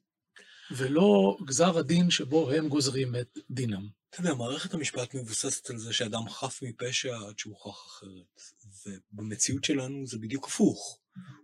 ולא 0.71 1.37
גזר 1.45 1.77
הדין 1.77 2.09
שבו 2.09 2.51
הם 2.51 2.67
גוזרים 2.67 3.15
את 3.15 3.37
דינם. 3.49 3.87
אתה 4.09 4.19
יודע, 4.19 4.33
מערכת 4.33 4.73
המשפט 4.73 5.15
מבוססת 5.15 5.69
על 5.69 5.77
זה 5.77 5.93
שאדם 5.93 6.29
חף 6.29 6.59
מפשע 6.63 7.15
עד 7.27 7.39
שהוכח 7.39 7.85
אחרת, 7.87 8.41
ובמציאות 8.85 9.63
שלנו 9.63 10.07
זה 10.07 10.17
בדיוק 10.17 10.47
הפוך. 10.47 10.99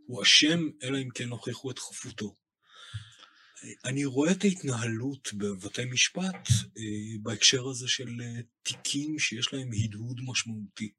הוא 0.07 0.23
אשם 0.23 0.59
אלא 0.83 0.97
אם 0.97 1.09
כן 1.09 1.29
הוכיחו 1.29 1.71
את 1.71 1.79
חפותו. 1.79 2.35
אני 3.85 4.05
רואה 4.05 4.31
את 4.31 4.43
ההתנהלות 4.43 5.33
בבתי 5.33 5.85
משפט 5.85 6.47
אה, 6.77 7.17
בהקשר 7.21 7.67
הזה 7.67 7.87
של 7.87 8.21
אה, 8.21 8.41
תיקים 8.63 9.19
שיש 9.19 9.53
להם 9.53 9.69
הדהוד 9.83 10.21
משמעותי. 10.25 10.91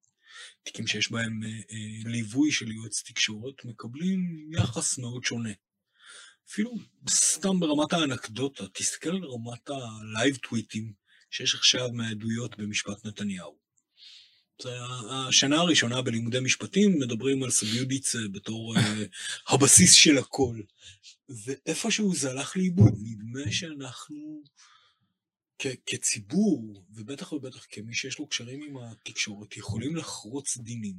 תיקים 0.63 0.87
שיש 0.87 1.13
בהם 1.13 1.41
אה, 1.45 2.11
ליווי 2.11 2.53
של 2.53 2.73
יועץ 2.73 3.03
תקשורת, 3.03 3.65
מקבלים 3.65 4.51
יחס 4.53 4.99
מאוד 4.99 5.25
שונה. 5.25 5.53
אפילו 6.51 6.75
סתם 7.11 7.61
ברמת 7.61 7.93
האנקדוטה, 7.93 8.65
תסתכל 8.73 9.11
על 9.11 9.25
רמת 9.25 9.71
ה 9.71 9.84
live 9.84 10.37
טוויטים 10.37 10.93
שיש 11.31 11.55
עכשיו 11.55 11.93
מהעדויות 11.93 12.59
במשפט 12.59 13.07
נתניהו. 13.07 13.68
השנה 15.11 15.57
הראשונה 15.57 16.03
בלימודי 16.03 16.41
משפטים, 16.41 16.99
מדברים 16.99 17.43
על 17.43 17.51
סוב 17.51 17.70
יודיצה 17.70 18.15
בתור 18.33 18.75
הבסיס 19.49 19.93
של 19.95 20.19
הכל. 20.19 20.61
ואיפשהו 21.29 22.15
זה 22.15 22.31
הלך 22.31 22.57
לאיבוד. 22.57 22.95
נדמה 23.03 23.53
שאנחנו 23.53 24.43
כ- 25.59 25.77
כציבור, 25.87 26.85
ובטח 26.91 27.33
ובטח 27.33 27.67
כמי 27.71 27.95
שיש 27.95 28.19
לו 28.19 28.27
קשרים 28.27 28.63
עם 28.63 28.77
התקשורת, 28.77 29.57
יכולים 29.57 29.97
לחרוץ 29.97 30.57
דינים. 30.59 30.97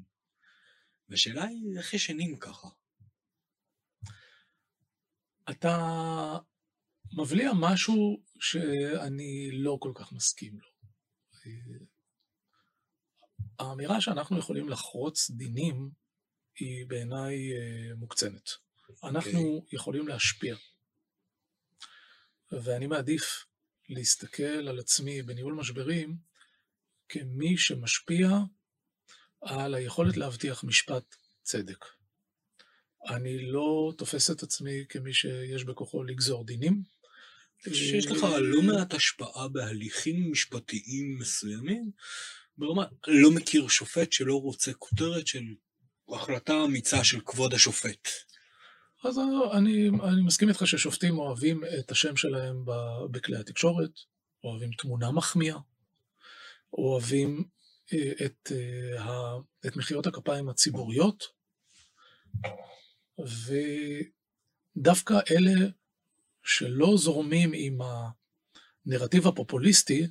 והשאלה 1.09 1.43
היא, 1.43 1.77
איך 1.77 1.93
ישנים 1.93 2.37
ככה? 2.37 2.67
אתה 5.49 6.37
מבליע 7.13 7.51
משהו 7.59 8.23
שאני 8.39 9.49
לא 9.53 9.77
כל 9.81 9.91
כך 9.95 10.11
מסכים 10.11 10.59
לו. 10.59 10.69
האמירה 13.59 14.01
שאנחנו 14.01 14.39
יכולים 14.39 14.69
לחרוץ 14.69 15.29
דינים 15.29 15.89
היא 16.59 16.85
בעיניי 16.87 17.35
אה, 17.53 17.95
מוקצנת. 17.95 18.49
אנחנו 19.03 19.65
okay. 19.65 19.75
יכולים 19.75 20.07
להשפיע. 20.07 20.55
ואני 22.51 22.87
מעדיף 22.87 23.45
להסתכל 23.89 24.43
על 24.43 24.79
עצמי 24.79 25.21
בניהול 25.21 25.53
משברים 25.53 26.17
כמי 27.09 27.57
שמשפיע 27.57 28.29
על 29.41 29.73
היכולת 29.73 30.17
להבטיח 30.17 30.63
משפט 30.63 31.15
צדק. 31.43 31.85
אני 33.09 33.51
לא 33.51 33.93
תופס 33.97 34.31
את 34.31 34.43
עצמי 34.43 34.85
כמי 34.89 35.13
שיש 35.13 35.63
בכוחו 35.63 36.03
לגזור 36.03 36.45
דינים. 36.45 36.83
שיש 37.73 38.05
לך 38.05 38.23
לא 38.39 38.61
מעט 38.61 38.93
השפעה 38.93 39.47
בהליכים 39.47 40.31
משפטיים 40.31 41.17
מסוימים, 41.19 41.91
ברמה, 42.59 42.85
לא 43.07 43.31
מכיר 43.31 43.67
שופט 43.67 44.11
שלא 44.11 44.35
רוצה 44.35 44.73
כותרת 44.73 45.27
של 45.27 45.43
החלטה 46.09 46.53
אמיצה 46.65 47.03
של 47.03 47.19
כבוד 47.25 47.53
השופט. 47.53 48.07
אז 49.03 49.19
אני, 49.53 49.89
אני 50.03 50.21
מסכים 50.21 50.49
איתך 50.49 50.67
ששופטים 50.67 51.17
אוהבים 51.17 51.61
את 51.79 51.91
השם 51.91 52.15
שלהם 52.15 52.65
בכלי 53.11 53.37
התקשורת, 53.37 53.91
אוהבים 54.43 54.71
תמונה 54.77 55.11
מחמיאה, 55.11 55.57
אוהבים 56.73 57.43
אה, 57.93 58.25
את, 58.25 58.51
אה, 58.51 59.37
את 59.67 59.75
מחיאות 59.75 60.07
הכפיים 60.07 60.49
הציבוריות, 60.49 61.23
ודווקא 64.77 65.19
אלה 65.31 65.69
שלא 66.43 66.97
זורמים 66.97 67.51
עם 67.53 67.77
הנרטיב 68.85 69.27
הפופוליסטי, 69.27 70.07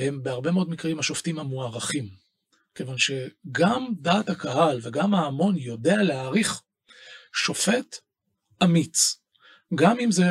הם 0.00 0.22
בהרבה 0.22 0.50
מאוד 0.50 0.70
מקרים 0.70 0.98
השופטים 0.98 1.38
המוערכים. 1.38 2.08
כיוון 2.74 2.96
שגם 2.98 3.86
דעת 4.00 4.28
הקהל 4.28 4.78
וגם 4.82 5.14
ההמון 5.14 5.56
יודע 5.56 6.02
להעריך 6.02 6.62
שופט 7.32 7.96
אמיץ. 8.62 9.20
גם 9.74 9.98
אם, 10.00 10.10
זה, 10.10 10.24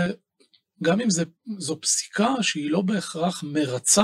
גם 0.83 1.01
אם 1.01 1.09
זה, 1.09 1.23
זו 1.57 1.81
פסיקה 1.81 2.33
שהיא 2.41 2.71
לא 2.71 2.81
בהכרח 2.81 3.43
מרצה 3.43 4.03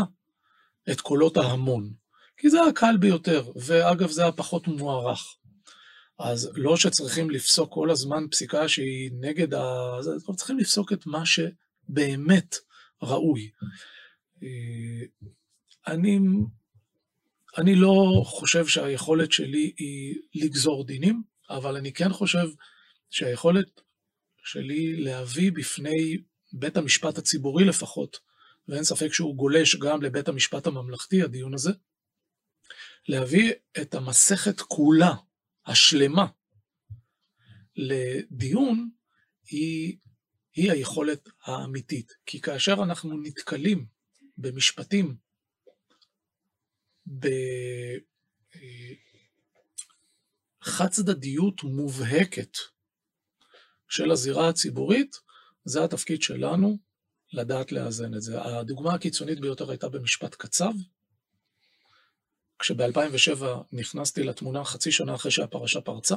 את 0.92 1.02
קולות 1.02 1.38
ההמון, 1.38 1.94
כי 2.38 2.50
זה 2.50 2.58
הקל 2.64 2.98
ביותר, 3.00 3.52
ואגב 3.56 4.10
זה 4.10 4.28
הפחות 4.28 4.68
מוערך. 4.68 5.38
אז 6.20 6.52
לא 6.56 6.78
שצריכים 6.78 7.30
לפסוק 7.30 7.74
כל 7.74 7.92
הזמן 7.92 8.24
פסיקה 8.32 8.68
שהיא 8.68 9.12
נגד 9.20 9.54
ה... 9.54 9.64
צריכים 10.36 10.58
לפסוק 10.58 10.94
את 10.94 11.06
מה 11.06 11.24
שבאמת 11.26 12.56
ראוי. 13.02 13.52
אני, 15.88 16.20
אני 17.58 17.76
לא 17.76 18.22
חושב 18.26 18.68
שהיכולת 18.68 19.32
שלי 19.32 19.74
היא 19.78 20.16
לגזור 20.36 20.86
דינים, 20.86 21.24
אבל 21.50 21.76
אני 21.78 21.94
כן 21.94 22.14
חושב 22.14 22.48
שהיכולת 23.10 23.82
שלי 24.44 24.96
להביא 24.96 25.52
בפני 25.52 26.18
בית 26.54 26.78
המשפט 26.78 27.18
הציבורי 27.18 27.66
לפחות, 27.66 28.20
ואין 28.68 28.84
ספק 28.84 29.14
שהוא 29.14 29.36
גולש 29.36 29.76
גם 29.76 30.02
לבית 30.02 30.28
המשפט 30.28 30.68
הממלכתי, 30.68 31.22
הדיון 31.22 31.54
הזה, 31.54 31.72
להביא 33.08 33.54
את 33.82 33.96
המסכת 33.96 34.62
כולה, 34.62 35.14
השלמה, 35.66 36.26
לדיון, 37.76 38.90
היא, 39.50 39.98
היא 40.56 40.72
היכולת 40.72 41.30
האמיתית. 41.44 42.12
כי 42.26 42.42
כאשר 42.42 42.74
אנחנו 42.84 43.22
נתקלים 43.22 43.86
במשפטים, 44.38 45.16
בחד 47.08 48.78
צדדיות 50.90 51.64
מובהקת, 51.64 52.58
של 53.90 54.12
הזירה 54.12 54.50
הציבורית, 54.50 55.16
זה 55.66 55.84
התפקיד 55.84 56.22
שלנו 56.22 56.78
לדעת 57.34 57.72
לאזן 57.72 58.14
את 58.14 58.22
זה. 58.22 58.42
הדוגמה 58.42 58.94
הקיצונית 58.94 59.40
ביותר 59.40 59.70
הייתה 59.70 59.90
במשפט 59.90 60.36
קצב, 60.36 60.72
כשב-2007 62.60 63.44
נכנסתי 63.72 64.24
לתמונה 64.24 64.64
חצי 64.64 64.92
שנה 64.92 65.16
אחרי 65.16 65.32
שהפרשה 65.32 65.82
פרצה, 65.82 66.16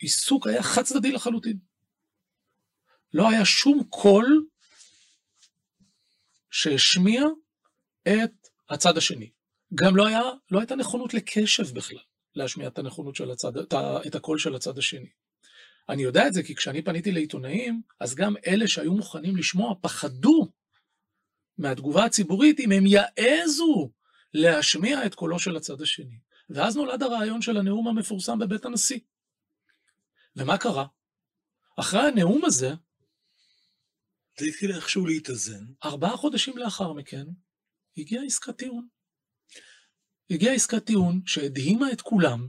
העיסוק 0.00 0.46
היה 0.46 0.62
חד 0.62 0.82
צדדי 0.82 1.12
לחלוטין. 1.12 1.58
לא 3.12 3.30
היה 3.30 3.44
שום 3.44 3.84
קול 3.90 4.46
שהשמיע 6.50 7.22
את 8.08 8.48
הצד 8.70 8.96
השני. 8.96 9.30
גם 9.74 9.96
לא, 9.96 10.06
היה, 10.06 10.22
לא 10.50 10.58
הייתה 10.58 10.76
נכונות 10.76 11.14
לקשב 11.14 11.74
בכלל, 11.74 11.98
להשמיע 12.34 12.68
את 12.68 12.78
הנכונות 12.78 13.16
של 13.16 13.30
הצד, 13.30 13.56
את 14.06 14.14
הקול 14.14 14.38
של 14.38 14.54
הצד 14.54 14.78
השני. 14.78 15.08
אני 15.88 16.02
יודע 16.02 16.26
את 16.26 16.34
זה 16.34 16.42
כי 16.42 16.54
כשאני 16.54 16.82
פניתי 16.82 17.12
לעיתונאים, 17.12 17.82
אז 18.00 18.14
גם 18.14 18.34
אלה 18.46 18.68
שהיו 18.68 18.92
מוכנים 18.92 19.36
לשמוע 19.36 19.74
פחדו 19.80 20.48
מהתגובה 21.58 22.04
הציבורית 22.04 22.60
אם 22.60 22.72
הם 22.72 22.84
יעזו 22.86 23.90
להשמיע 24.34 25.06
את 25.06 25.14
קולו 25.14 25.38
של 25.38 25.56
הצד 25.56 25.80
השני. 25.80 26.18
ואז 26.50 26.76
נולד 26.76 27.02
הרעיון 27.02 27.42
של 27.42 27.56
הנאום 27.56 27.88
המפורסם 27.88 28.38
בבית 28.38 28.64
הנשיא. 28.64 28.98
ומה 30.36 30.58
קרה? 30.58 30.86
אחרי 31.76 32.00
הנאום 32.00 32.44
הזה, 32.44 32.70
זה 34.38 34.46
התחיל 34.46 34.72
איכשהו 34.72 35.06
להתאזן. 35.06 35.64
ארבעה 35.84 36.16
חודשים 36.16 36.58
לאחר 36.58 36.92
מכן, 36.92 37.24
הגיעה 37.98 38.24
עסקת 38.24 38.56
טיעון. 38.56 38.86
הגיעה 40.30 40.54
עסקת 40.54 40.84
טיעון 40.84 41.20
שהדהימה 41.26 41.92
את 41.92 42.00
כולם, 42.00 42.48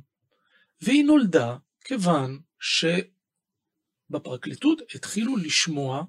והיא 0.82 1.04
נולדה 1.04 1.58
כיוון 1.84 2.42
שבפרקליטות 4.10 4.82
התחילו 4.96 5.38
לשמוע 5.38 6.04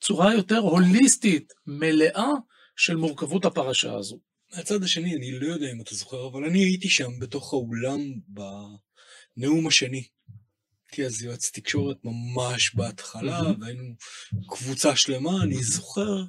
צורה 0.00 0.34
יותר 0.34 0.58
הוליסטית, 0.58 1.52
מלאה, 1.66 2.28
של 2.76 2.96
מורכבות 2.96 3.44
הפרשה 3.44 3.94
הזו. 3.94 4.20
מהצד 4.52 4.82
השני, 4.82 5.16
אני 5.16 5.38
לא 5.40 5.46
יודע 5.46 5.72
אם 5.72 5.80
אתה 5.80 5.94
זוכר, 5.94 6.26
אבל 6.26 6.44
אני 6.44 6.64
הייתי 6.64 6.88
שם 6.88 7.18
בתוך 7.20 7.52
האולם 7.52 8.00
בנאום 9.36 9.66
השני. 9.66 10.08
הייתי 10.86 11.06
אז 11.06 11.22
יועץ 11.22 11.50
תקשורת 11.50 11.96
ממש 12.04 12.74
בהתחלה, 12.74 13.40
והיינו 13.60 13.94
קבוצה 14.48 14.96
שלמה, 14.96 15.42
אני 15.42 15.62
זוכר, 15.62 16.24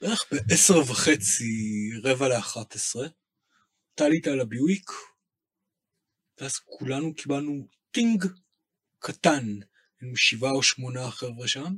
בערך 0.00 0.24
בעשר 0.32 0.78
וחצי, 0.78 1.90
רבע 2.02 2.28
לאחת 2.28 2.74
עשרה, 2.74 3.06
אתה 3.94 4.04
עלית 4.04 4.26
על 4.26 4.40
הביואיק, 4.40 4.90
ואז 6.40 6.56
כולנו 6.56 7.14
קיבלנו 7.14 7.66
טינג 7.90 8.24
קטן, 8.98 9.58
היינו 10.00 10.16
שבעה 10.16 10.52
או 10.52 10.62
שמונה 10.62 11.10
חבר'ה 11.10 11.48
שם, 11.48 11.74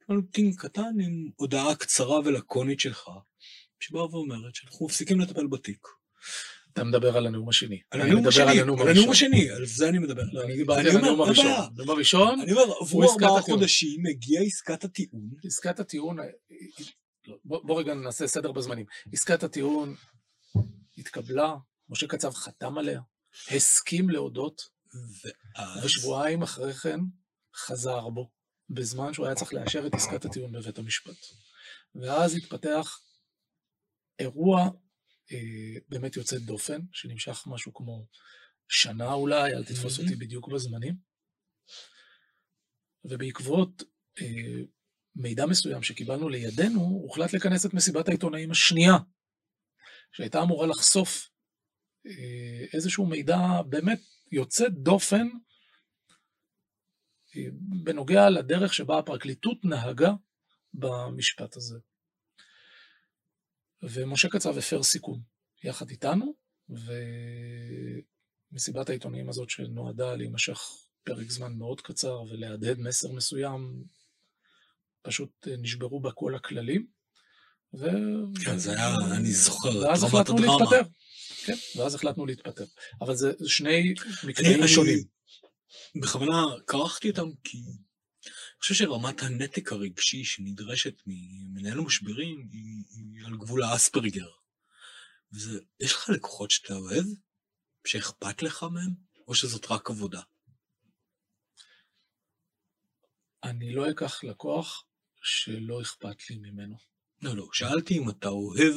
קיבלנו 0.00 0.22
טינג 0.22 0.60
קטן 0.60 1.00
עם 1.04 1.30
הודעה 1.36 1.76
קצרה 1.76 2.20
ולקונית 2.24 2.80
שלך, 2.80 3.10
שבאה 3.80 4.04
ואומרת 4.04 4.54
שאנחנו 4.54 4.86
מפסיקים 4.86 5.20
לטפל 5.20 5.46
בתיק. 5.46 5.86
אתה 6.72 6.84
מדבר 6.84 7.16
על 7.16 7.26
הנאום 7.26 7.48
השני. 7.48 7.80
על 7.90 8.00
הנאום 8.00 8.26
השני, 8.26 8.60
על 8.60 8.88
הנאום 8.88 9.10
השני, 9.10 9.50
על 9.50 9.66
זה 9.66 9.88
אני 9.88 9.98
מדבר. 9.98 10.22
אני 10.44 10.56
דיברתי 10.56 10.90
על 10.90 10.96
הנאום 10.96 11.20
הראשון. 11.20 11.46
הנאום 11.46 11.90
הראשון, 11.90 12.40
אני 12.40 12.52
אומר, 12.52 12.74
עברו 12.80 13.12
ארבעה 13.12 13.42
חודשים, 13.42 14.06
הגיעה 14.06 14.44
עסקת 14.44 14.84
הטיעון. 14.84 15.30
עסקת 15.44 15.80
הטיעון, 15.80 16.16
לא, 17.26 17.38
בוא 17.44 17.80
רגע 17.80 17.94
נעשה 17.94 18.26
סדר 18.26 18.52
בזמנים. 18.52 18.86
עסקת 19.12 19.42
הטיעון 19.42 19.94
התקבלה, 20.98 21.54
משה 21.88 22.06
קצב 22.06 22.34
חתם 22.34 22.78
עליה, 22.78 23.00
הסכים 23.50 24.10
להודות, 24.10 24.62
ושבועיים 25.84 26.42
אחרי 26.42 26.72
כן 26.74 27.00
חזר 27.54 28.08
בו, 28.08 28.30
בזמן 28.70 29.12
שהוא 29.12 29.26
היה 29.26 29.34
צריך 29.34 29.54
לאשר 29.54 29.86
את 29.86 29.94
עסקת 29.94 30.24
הטיעון 30.24 30.52
בבית 30.52 30.78
המשפט. 30.78 31.16
ואז 31.94 32.36
התפתח 32.36 33.00
אירוע 34.18 34.70
אה, 35.32 35.80
באמת 35.88 36.16
יוצאת 36.16 36.42
דופן, 36.42 36.80
שנמשך 36.92 37.44
משהו 37.46 37.74
כמו 37.74 38.06
שנה 38.68 39.12
אולי, 39.12 39.52
אל 39.52 39.64
תתפוס 39.64 39.98
אותי 39.98 40.16
בדיוק 40.16 40.48
בזמנים. 40.48 40.94
ובעקבות 43.04 43.82
אה, 44.20 44.62
מידע 45.16 45.46
מסוים 45.46 45.82
שקיבלנו 45.82 46.28
לידינו, 46.28 46.80
הוחלט 46.80 47.32
לכנס 47.32 47.66
את 47.66 47.74
מסיבת 47.74 48.08
העיתונאים 48.08 48.50
השנייה, 48.50 48.92
שהייתה 50.12 50.42
אמורה 50.42 50.66
לחשוף 50.66 51.30
אה, 52.06 52.64
איזשהו 52.72 53.06
מידע 53.06 53.38
באמת 53.68 54.00
יוצא 54.32 54.68
דופן 54.68 55.28
אה, 57.36 57.42
בנוגע 57.84 58.30
לדרך 58.30 58.74
שבה 58.74 58.98
הפרקליטות 58.98 59.64
נהגה 59.64 60.12
במשפט 60.74 61.56
הזה. 61.56 61.78
ומשה 63.82 64.28
קצב 64.28 64.58
הפר 64.58 64.82
סיכום 64.82 65.22
יחד 65.64 65.90
איתנו, 65.90 66.34
ומסיבת 68.52 68.88
העיתונאים 68.88 69.28
הזאת 69.28 69.50
שנועדה 69.50 70.16
להימשך 70.16 70.60
פרק 71.02 71.30
זמן 71.30 71.52
מאוד 71.58 71.80
קצר 71.80 72.22
ולהדהד 72.22 72.78
מסר 72.78 73.12
מסוים, 73.12 73.84
פשוט 75.02 75.48
נשברו 75.58 76.00
בה 76.00 76.12
כל 76.12 76.34
הכללים. 76.34 76.86
ו... 77.74 77.86
כן, 78.44 78.58
זה 78.58 78.70
היה, 78.72 78.94
אני 79.16 79.32
זוכר, 79.32 79.76
ואז 79.76 80.04
החלטנו 80.04 80.36
להתפטר. 80.36 80.82
כן, 81.44 81.54
ואז 81.76 81.94
החלטנו 81.94 82.26
להתפטר. 82.26 82.64
אבל 83.00 83.14
זה 83.14 83.32
שני 83.46 83.94
מקרים 84.24 84.68
שונים. 84.68 84.98
בכוונה 86.02 86.42
כרכתי 86.66 87.10
אותם 87.10 87.28
כי 87.44 87.58
אני 87.58 88.62
חושב 88.62 88.74
שרמת 88.74 89.22
הנתק 89.22 89.72
הרגשי 89.72 90.24
שנדרשת 90.24 90.94
ממנהל 91.06 91.78
המשברים 91.78 92.48
היא, 92.52 92.84
היא 92.90 93.26
על 93.26 93.36
גבול 93.36 93.62
האספרגר. 93.62 94.28
וזה, 95.32 95.60
יש 95.80 95.92
לך 95.92 96.08
לקוחות 96.08 96.50
שאתה 96.50 96.74
אוהב? 96.74 97.04
שאכפת 97.86 98.42
לך 98.42 98.62
מהם? 98.62 98.94
או 99.28 99.34
שזאת 99.34 99.70
רק 99.70 99.90
עבודה? 99.90 100.20
אני 103.44 103.74
לא 103.74 103.90
אקח 103.90 104.24
לקוח 104.24 104.84
שלא 105.22 105.82
אכפת 105.82 106.30
לי 106.30 106.36
ממנו. 106.38 106.76
לא, 107.22 107.36
לא, 107.36 107.46
שאלתי 107.52 107.98
אם 107.98 108.10
אתה 108.10 108.28
אוהב 108.28 108.74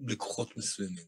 לקוחות 0.00 0.56
מסוימים. 0.56 1.04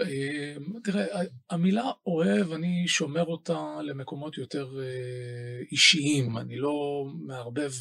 אמ, 0.00 0.80
תראה, 0.84 1.04
המילה 1.50 1.90
אוהב, 2.06 2.52
אני 2.52 2.88
שומר 2.88 3.24
אותה 3.24 3.78
למקומות 3.82 4.38
יותר 4.38 4.80
אה, 4.80 5.60
אישיים, 5.72 6.38
אני 6.38 6.56
לא 6.56 7.04
מערבב 7.26 7.72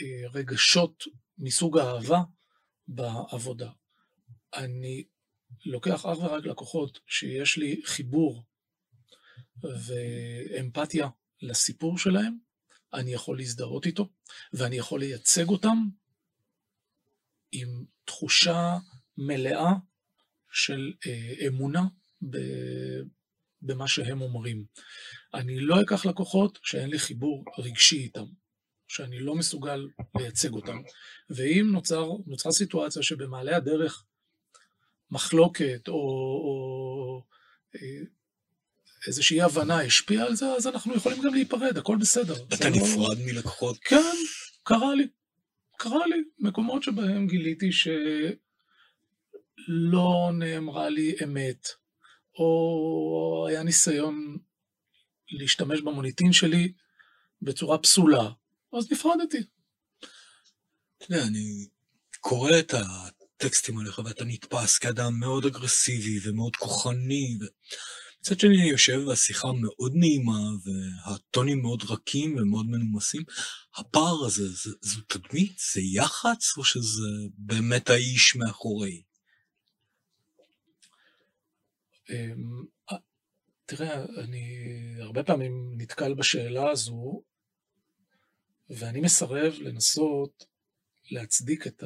אה, 0.00 0.28
רגשות 0.34 1.04
מסוג 1.38 1.78
אהבה 1.78 2.20
בעבודה. 2.88 3.70
אני 4.54 5.04
לוקח 5.66 6.06
אך 6.06 6.18
ורק 6.18 6.44
לקוחות 6.44 6.98
שיש 7.06 7.58
לי 7.58 7.80
חיבור 7.84 8.44
ואמפתיה 9.62 11.08
לסיפור 11.42 11.98
שלהם, 11.98 12.38
אני 12.94 13.12
יכול 13.12 13.38
להזדהות 13.38 13.86
איתו, 13.86 14.08
ואני 14.52 14.76
יכול 14.76 15.00
לייצג 15.00 15.48
אותם 15.48 15.76
עם 17.52 17.84
תחושה 18.04 18.76
מלאה 19.18 19.72
של 20.52 20.92
אה, 21.06 21.46
אמונה 21.46 21.82
ב, 22.30 22.38
במה 23.62 23.88
שהם 23.88 24.20
אומרים. 24.20 24.64
אני 25.34 25.60
לא 25.60 25.82
אקח 25.82 26.06
לקוחות 26.06 26.58
שאין 26.62 26.90
לי 26.90 26.98
חיבור 26.98 27.44
רגשי 27.58 27.96
איתם, 27.96 28.24
שאני 28.88 29.18
לא 29.18 29.34
מסוגל 29.34 29.88
לייצג 30.18 30.52
אותם. 30.52 30.82
ואם 31.30 31.68
נוצר, 31.72 32.08
נוצרה 32.26 32.52
סיטואציה 32.52 33.02
שבמעלה 33.02 33.56
הדרך 33.56 34.04
מחלוקת 35.10 35.88
או, 35.88 35.94
או 35.94 37.24
אה, 37.74 38.04
איזושהי 39.06 39.42
הבנה 39.42 39.80
השפיעה 39.80 40.26
על 40.26 40.36
זה, 40.36 40.46
אז 40.46 40.66
אנחנו 40.66 40.94
יכולים 40.94 41.22
גם 41.22 41.34
להיפרד, 41.34 41.78
הכל 41.78 41.96
בסדר. 41.96 42.34
אתה 42.54 42.68
לא- 42.70 42.76
נפרד 42.76 43.18
לא... 43.18 43.24
מלקוחות? 43.26 43.78
כן, 43.78 44.16
קרה 44.62 44.94
לי. 44.94 45.06
קרה 45.78 46.06
לי 46.06 46.16
מקומות 46.38 46.82
שבהם 46.82 47.26
גיליתי 47.26 47.72
ש... 47.72 47.88
לא 49.68 50.30
נאמרה 50.38 50.88
לי 50.88 51.14
אמת, 51.24 51.68
או 52.38 53.46
היה 53.48 53.62
ניסיון 53.62 54.36
להשתמש 55.30 55.80
במוניטין 55.80 56.32
שלי 56.32 56.72
בצורה 57.42 57.78
פסולה, 57.78 58.30
אז 58.78 58.92
נפרדתי. 58.92 59.38
אתה 60.98 61.04
יודע, 61.10 61.22
אני 61.26 61.66
קורא 62.20 62.50
את 62.58 62.74
הטקסטים 62.74 63.78
עליך 63.78 63.98
ואתה 63.98 64.24
נתפס 64.24 64.78
כאדם 64.78 65.12
מאוד 65.20 65.46
אגרסיבי 65.46 66.28
ומאוד 66.28 66.56
כוחני. 66.56 67.38
ו... 67.40 67.44
מצד 68.26 68.40
שני 68.40 68.56
אני 68.56 68.70
יושב 68.70 68.98
והשיחה 69.06 69.48
מאוד 69.60 69.92
נעימה 69.94 70.40
והטונים 70.64 71.62
מאוד 71.62 71.82
רכים 71.82 72.36
ומאוד 72.36 72.66
מנומסים. 72.66 73.22
הפער 73.76 74.24
הזה, 74.26 74.48
זה, 74.48 74.70
זו 74.80 75.00
תדמית? 75.00 75.58
זה 75.74 75.80
יח"צ 75.80 76.58
או 76.58 76.64
שזה 76.64 77.08
באמת 77.38 77.90
האיש 77.90 78.36
מאחורי? 78.36 79.02
אמ, 82.10 82.64
תראה, 83.66 84.04
אני 84.04 84.44
הרבה 85.00 85.22
פעמים 85.22 85.74
נתקל 85.76 86.14
בשאלה 86.14 86.70
הזו, 86.70 87.22
ואני 88.70 89.00
מסרב 89.00 89.52
לנסות 89.58 90.46
להצדיק 91.10 91.66
את 91.66 91.82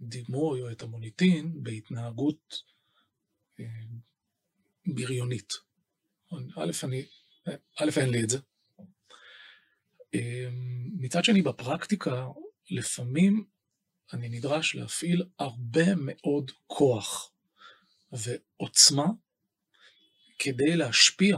הדימוי 0.00 0.62
או 0.62 0.70
את 0.70 0.82
המוניטין 0.82 1.62
בהתנהגות 1.62 2.62
אמ, 3.60 4.09
בריונית. 4.86 5.52
א', 6.32 6.70
אני, 6.84 7.06
א', 7.76 7.90
אין 7.96 8.10
לי 8.10 8.24
את 8.24 8.30
זה. 8.30 8.38
אמ, 10.14 10.90
מצד 10.98 11.24
שני, 11.24 11.42
בפרקטיקה, 11.42 12.26
לפעמים 12.70 13.44
אני 14.12 14.28
נדרש 14.28 14.74
להפעיל 14.74 15.24
הרבה 15.38 15.94
מאוד 15.96 16.50
כוח 16.66 17.32
ועוצמה 18.12 19.06
כדי 20.38 20.76
להשפיע 20.76 21.36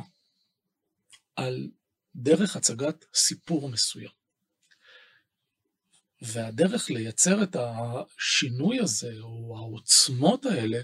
על 1.37 1.71
דרך 2.17 2.57
הצגת 2.57 3.05
סיפור 3.15 3.69
מסוים. 3.69 4.11
והדרך 6.23 6.91
לייצר 6.91 7.43
את 7.43 7.57
השינוי 7.57 8.81
הזה, 8.81 9.13
או 9.21 9.57
העוצמות 9.59 10.47
האלה, 10.47 10.79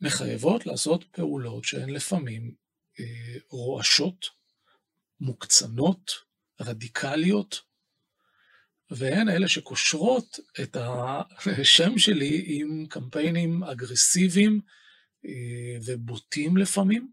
מחייבות 0.00 0.66
לעשות 0.66 1.04
פעולות 1.10 1.64
שהן 1.64 1.90
לפעמים 1.90 2.54
אה, 3.00 3.38
רועשות, 3.50 4.26
מוקצנות, 5.20 6.12
רדיקליות, 6.60 7.60
והן 8.90 9.28
אלה 9.28 9.48
שקושרות 9.48 10.38
את 10.62 10.76
השם 10.80 11.98
שלי 11.98 12.44
עם 12.46 12.86
קמפיינים 12.86 13.64
אגרסיביים 13.64 14.60
אה, 15.26 15.78
ובוטים 15.86 16.56
לפעמים, 16.56 17.10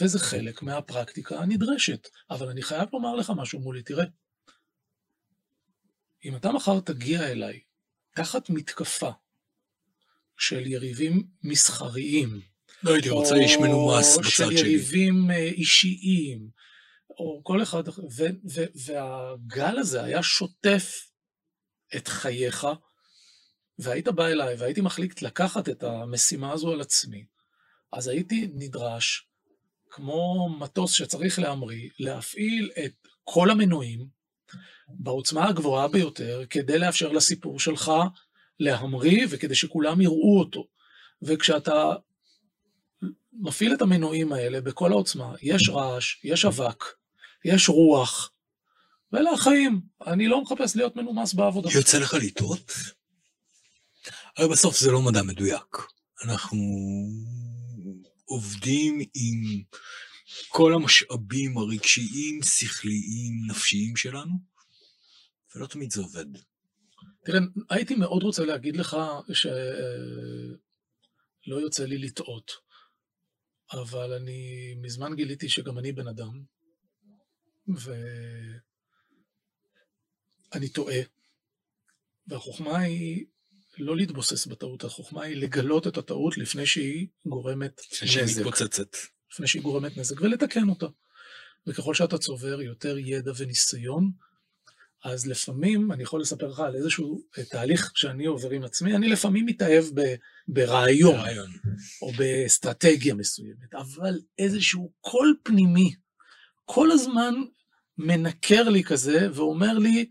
וזה 0.00 0.18
חלק 0.18 0.62
מהפרקטיקה 0.62 1.40
הנדרשת. 1.40 2.08
אבל 2.30 2.48
אני 2.48 2.62
חייב 2.62 2.88
לומר 2.92 3.14
לך 3.14 3.32
משהו 3.36 3.60
מולי, 3.60 3.82
תראה, 3.82 4.04
אם 6.24 6.36
אתה 6.36 6.52
מחר 6.52 6.80
תגיע 6.80 7.26
אליי 7.26 7.60
תחת 8.16 8.50
מתקפה 8.50 9.10
של 10.38 10.66
יריבים 10.66 11.26
מסחריים, 11.42 12.40
לא 12.82 12.94
הייתי 12.94 13.10
רוצה 13.10 13.34
איש 13.34 13.56
מנומס 13.56 14.18
בצד 14.18 14.28
שלי. 14.28 14.46
או 14.46 14.50
של 14.50 14.66
יריבים 14.66 15.30
אה, 15.30 15.36
אישיים, 15.36 16.48
או 17.10 17.40
כל 17.44 17.62
אחד, 17.62 17.88
ו, 17.88 18.24
ו, 18.54 18.64
והגל 18.74 19.78
הזה 19.78 20.04
היה 20.04 20.22
שוטף 20.22 21.06
את 21.96 22.08
חייך, 22.08 22.66
והיית 23.78 24.08
בא 24.08 24.26
אליי 24.26 24.54
והייתי 24.54 24.80
מחליט 24.80 25.22
לקחת 25.22 25.68
את 25.68 25.82
המשימה 25.82 26.52
הזו 26.52 26.72
על 26.72 26.80
עצמי, 26.80 27.24
אז 27.92 28.08
הייתי 28.08 28.50
נדרש, 28.54 29.28
כמו 29.90 30.48
מטוס 30.58 30.92
שצריך 30.92 31.38
להמריא, 31.38 31.88
להפעיל 31.98 32.70
את 32.84 32.94
כל 33.24 33.50
המנועים 33.50 34.06
בעוצמה 34.88 35.48
הגבוהה 35.48 35.88
ביותר, 35.88 36.42
כדי 36.50 36.78
לאפשר 36.78 37.12
לסיפור 37.12 37.60
שלך 37.60 37.92
להמריא 38.60 39.26
וכדי 39.30 39.54
שכולם 39.54 40.00
יראו 40.00 40.38
אותו. 40.38 40.66
וכשאתה 41.22 41.94
מפעיל 43.32 43.74
את 43.74 43.82
המנועים 43.82 44.32
האלה 44.32 44.60
בכל 44.60 44.92
העוצמה, 44.92 45.34
יש 45.42 45.68
רעש, 45.68 46.24
יש 46.24 46.44
אבק, 46.44 46.84
יש 47.44 47.68
רוח, 47.68 48.30
ואלה 49.12 49.30
החיים. 49.30 49.80
אני 50.06 50.28
לא 50.28 50.42
מחפש 50.42 50.76
להיות 50.76 50.96
מנומס 50.96 51.34
בעבודה. 51.34 51.70
יוצא 51.74 51.98
לך 51.98 52.14
לטעות? 52.14 52.72
הרי 54.36 54.48
בסוף 54.48 54.78
זה 54.78 54.90
לא 54.90 55.02
מדע 55.02 55.22
מדויק. 55.22 55.76
אנחנו 56.24 56.58
עובדים 58.24 59.00
עם 59.00 59.62
כל 60.48 60.74
המשאבים 60.74 61.58
הרגשיים, 61.58 62.42
שכליים, 62.42 63.32
נפשיים 63.50 63.96
שלנו, 63.96 64.32
ולא 65.54 65.66
תמיד 65.66 65.92
זה 65.92 66.00
עובד. 66.00 66.26
תראה, 67.24 67.40
הייתי 67.70 67.94
מאוד 67.94 68.22
רוצה 68.22 68.44
להגיד 68.44 68.76
לך 68.76 68.96
שלא 69.32 69.56
יוצא 71.46 71.84
לי 71.84 71.98
לטעות, 71.98 72.52
אבל 73.72 74.12
אני 74.12 74.74
מזמן 74.82 75.14
גיליתי 75.16 75.48
שגם 75.48 75.78
אני 75.78 75.92
בן 75.92 76.08
אדם, 76.08 76.42
ואני 80.52 80.68
טועה, 80.68 81.00
והחוכמה 82.26 82.78
היא 82.78 83.26
לא 83.78 83.96
להתבוסס 83.96 84.46
בטעות, 84.46 84.84
החוכמה 84.84 85.22
היא 85.22 85.36
לגלות 85.36 85.86
את 85.86 85.96
הטעות 85.96 86.38
לפני 86.38 86.66
שהיא 86.66 87.08
גורמת 87.26 87.80
נזק. 88.02 88.06
שהיא 88.06 88.40
מתפוצצת. 88.40 88.96
לפני 89.32 89.46
שהיא 89.46 89.62
גורמת 89.62 89.96
נזק, 89.96 90.20
ולתקן 90.20 90.68
אותה. 90.68 90.86
וככל 91.66 91.94
שאתה 91.94 92.18
צובר 92.18 92.62
יותר 92.62 92.98
ידע 92.98 93.32
וניסיון, 93.36 94.12
אז 95.04 95.26
לפעמים, 95.26 95.92
אני 95.92 96.02
יכול 96.02 96.20
לספר 96.20 96.48
לך 96.48 96.60
על 96.60 96.76
איזשהו 96.76 97.22
תהליך 97.50 97.92
שאני 97.94 98.26
עובר 98.26 98.50
עם 98.50 98.64
עצמי, 98.64 98.96
אני 98.96 99.08
לפעמים 99.08 99.46
מתאהב 99.46 99.84
ב, 99.94 100.14
ברעיון, 100.48 101.16
ברעיון, 101.16 101.50
או 102.02 102.12
באסטרטגיה 102.12 103.14
מסוימת, 103.14 103.74
אבל 103.74 104.20
איזשהו 104.38 104.92
קול 105.00 105.36
פנימי, 105.42 105.94
כל 106.64 106.90
הזמן 106.90 107.34
מנקר 107.98 108.68
לי 108.68 108.84
כזה 108.84 109.28
ואומר 109.34 109.78
לי, 109.78 110.10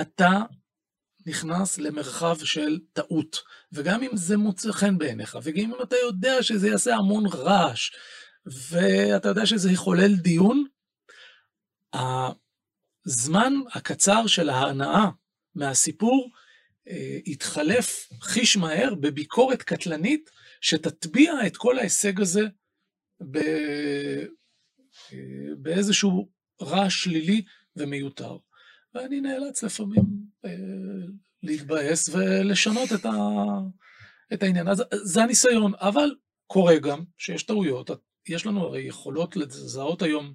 אתה 0.00 0.42
נכנס 1.26 1.78
למרחב 1.78 2.36
של 2.44 2.78
טעות, 2.92 3.36
וגם 3.72 4.02
אם 4.02 4.16
זה 4.16 4.36
מוצא 4.36 4.72
חן 4.72 4.98
בעיניך, 4.98 5.38
וגם 5.42 5.72
אם 5.72 5.82
אתה 5.82 5.96
יודע 5.96 6.42
שזה 6.42 6.68
יעשה 6.68 6.94
המון 6.94 7.26
רעש, 7.26 7.90
ואתה 8.46 9.28
יודע 9.28 9.46
שזה 9.46 9.70
יחולל 9.70 10.14
דיון, 10.16 10.64
הזמן 13.06 13.52
הקצר 13.72 14.26
של 14.26 14.48
ההנאה 14.48 15.08
מהסיפור 15.54 16.30
אה, 16.88 17.18
יתחלף 17.26 18.08
חיש 18.20 18.56
מהר 18.56 18.94
בביקורת 18.94 19.62
קטלנית 19.62 20.30
שתטביע 20.60 21.32
את 21.46 21.56
כל 21.56 21.78
ההישג 21.78 22.20
הזה 22.20 22.42
ב... 23.30 23.36
אה, 25.12 25.54
באיזשהו 25.58 26.28
רעש 26.62 27.04
שלילי 27.04 27.42
ומיותר. 27.76 28.36
ואני 28.94 29.20
נאלץ 29.20 29.62
לפעמים 29.62 30.04
אה, 30.44 30.50
להתבאס 31.42 32.08
ולשנות 32.08 32.92
את, 32.92 33.06
ה... 33.06 33.10
את 34.32 34.42
העניין. 34.42 34.68
אז 34.68 34.82
זה 34.92 35.22
הניסיון, 35.22 35.72
אבל 35.74 36.14
קורה 36.46 36.78
גם 36.78 37.04
שיש 37.18 37.42
טעויות. 37.42 37.90
יש 38.28 38.46
לנו 38.46 38.60
הרי 38.60 38.82
יכולות 38.82 39.36
לזהות 39.36 40.02
היום 40.02 40.34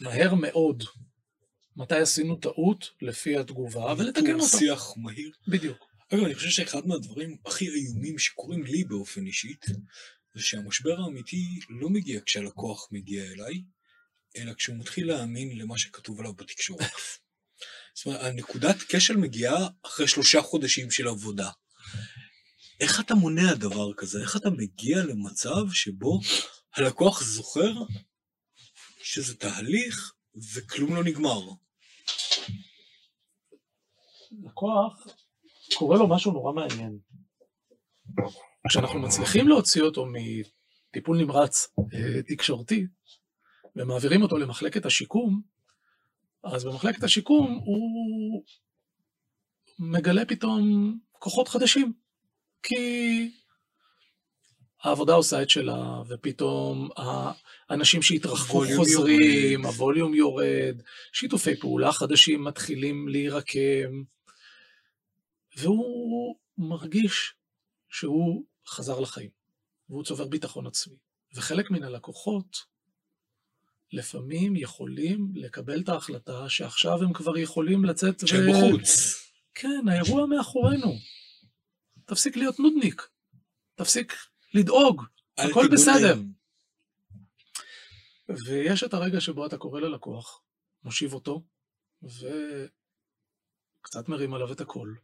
מהר 0.00 0.34
מאוד 0.34 0.84
מתי 1.76 1.96
עשינו 1.96 2.36
טעות 2.36 2.90
לפי 3.02 3.36
התגובה 3.36 3.94
ולתקן 3.98 4.40
אותה. 4.40 4.58
שיח 4.58 4.92
מהיר. 4.96 5.30
בדיוק. 5.48 5.88
אגב, 6.14 6.24
אני 6.24 6.34
חושב 6.34 6.48
שאחד 6.50 6.86
מהדברים 6.86 7.36
הכי 7.46 7.68
איומים 7.68 8.18
שקורים 8.18 8.64
לי 8.64 8.84
באופן 8.84 9.26
אישית, 9.26 9.66
זה 10.34 10.42
שהמשבר 10.42 11.00
האמיתי 11.00 11.60
לא 11.68 11.90
מגיע 11.90 12.20
כשהלקוח 12.26 12.88
מגיע 12.92 13.32
אליי, 13.32 13.62
אלא 14.36 14.54
כשהוא 14.54 14.76
מתחיל 14.76 15.06
להאמין 15.06 15.58
למה 15.58 15.78
שכתוב 15.78 16.20
עליו 16.20 16.34
בתקשורת. 16.34 16.90
זאת 17.94 18.06
אומרת, 18.06 18.24
הנקודת 18.24 18.76
כשל 18.88 19.16
מגיעה 19.16 19.68
אחרי 19.82 20.08
שלושה 20.08 20.42
חודשים 20.42 20.90
של 20.90 21.08
עבודה. 21.08 21.50
איך 22.80 23.00
אתה 23.00 23.14
מונע 23.14 23.54
דבר 23.54 23.94
כזה? 23.96 24.22
איך 24.22 24.36
אתה 24.36 24.50
מגיע 24.50 25.04
למצב 25.04 25.72
שבו 25.72 26.20
הלקוח 26.74 27.22
זוכר 27.22 27.72
שזה 29.10 29.36
תהליך 29.36 30.14
וכלום 30.54 30.94
לא 30.94 31.04
נגמר? 31.04 31.40
לקוח, 34.44 35.06
קורה 35.74 35.98
לו 35.98 36.08
משהו 36.08 36.32
נורא 36.32 36.52
מעניין. 36.52 36.98
כשאנחנו 38.68 38.98
מצליחים 39.00 39.48
להוציא 39.48 39.82
אותו 39.82 40.06
מטיפול 40.06 41.18
נמרץ 41.18 41.66
אה, 41.94 42.22
תקשורתי, 42.22 42.86
ומעבירים 43.76 44.22
אותו 44.22 44.38
למחלקת 44.38 44.86
השיקום, 44.86 45.42
אז 46.44 46.64
במחלקת 46.64 47.02
השיקום 47.02 47.60
הוא 47.64 48.44
מגלה 49.78 50.24
פתאום 50.24 50.94
כוחות 51.12 51.48
חדשים, 51.48 51.92
כי 52.62 52.74
העבודה 54.82 55.14
עושה 55.14 55.42
את 55.42 55.50
שלה, 55.50 56.02
ופתאום 56.08 56.88
האנשים 57.68 58.02
שהתרחקו 58.02 58.64
חוזרים, 58.76 59.60
יורד. 59.60 59.74
הווליום 59.74 60.14
יורד, 60.14 60.82
שיתופי 61.12 61.56
פעולה 61.56 61.92
חדשים 61.92 62.44
מתחילים 62.44 63.08
להירקם, 63.08 64.02
והוא 65.56 66.36
מרגיש 66.58 67.34
שהוא 67.88 68.44
חזר 68.68 69.00
לחיים, 69.00 69.30
והוא 69.88 70.04
צובר 70.04 70.26
ביטחון 70.26 70.66
עצמי. 70.66 70.96
וחלק 71.34 71.70
מן 71.70 71.82
הלקוחות 71.82 72.56
לפעמים 73.92 74.56
יכולים 74.56 75.32
לקבל 75.34 75.80
את 75.80 75.88
ההחלטה 75.88 76.48
שעכשיו 76.48 77.02
הם 77.02 77.12
כבר 77.12 77.38
יכולים 77.38 77.84
לצאת 77.84 78.28
שהם 78.28 78.48
ו... 78.48 78.52
בחוץ. 78.52 78.88
כן, 79.54 79.88
האירוע 79.88 80.26
מאחורינו. 80.26 80.94
תפסיק 82.04 82.36
להיות 82.36 82.58
נודניק, 82.60 83.02
תפסיק 83.74 84.14
לדאוג, 84.54 85.02
הכל 85.38 85.68
בסדר. 85.72 86.20
ויש 88.28 88.84
את 88.84 88.94
הרגע 88.94 89.20
שבו 89.20 89.46
אתה 89.46 89.58
קורא 89.58 89.80
ללקוח, 89.80 90.42
מושיב 90.84 91.12
אותו, 91.12 91.44
וקצת 92.02 92.68
מרים 94.08 94.34
עליו 94.34 94.52
את 94.52 94.60
הקול, 94.60 94.98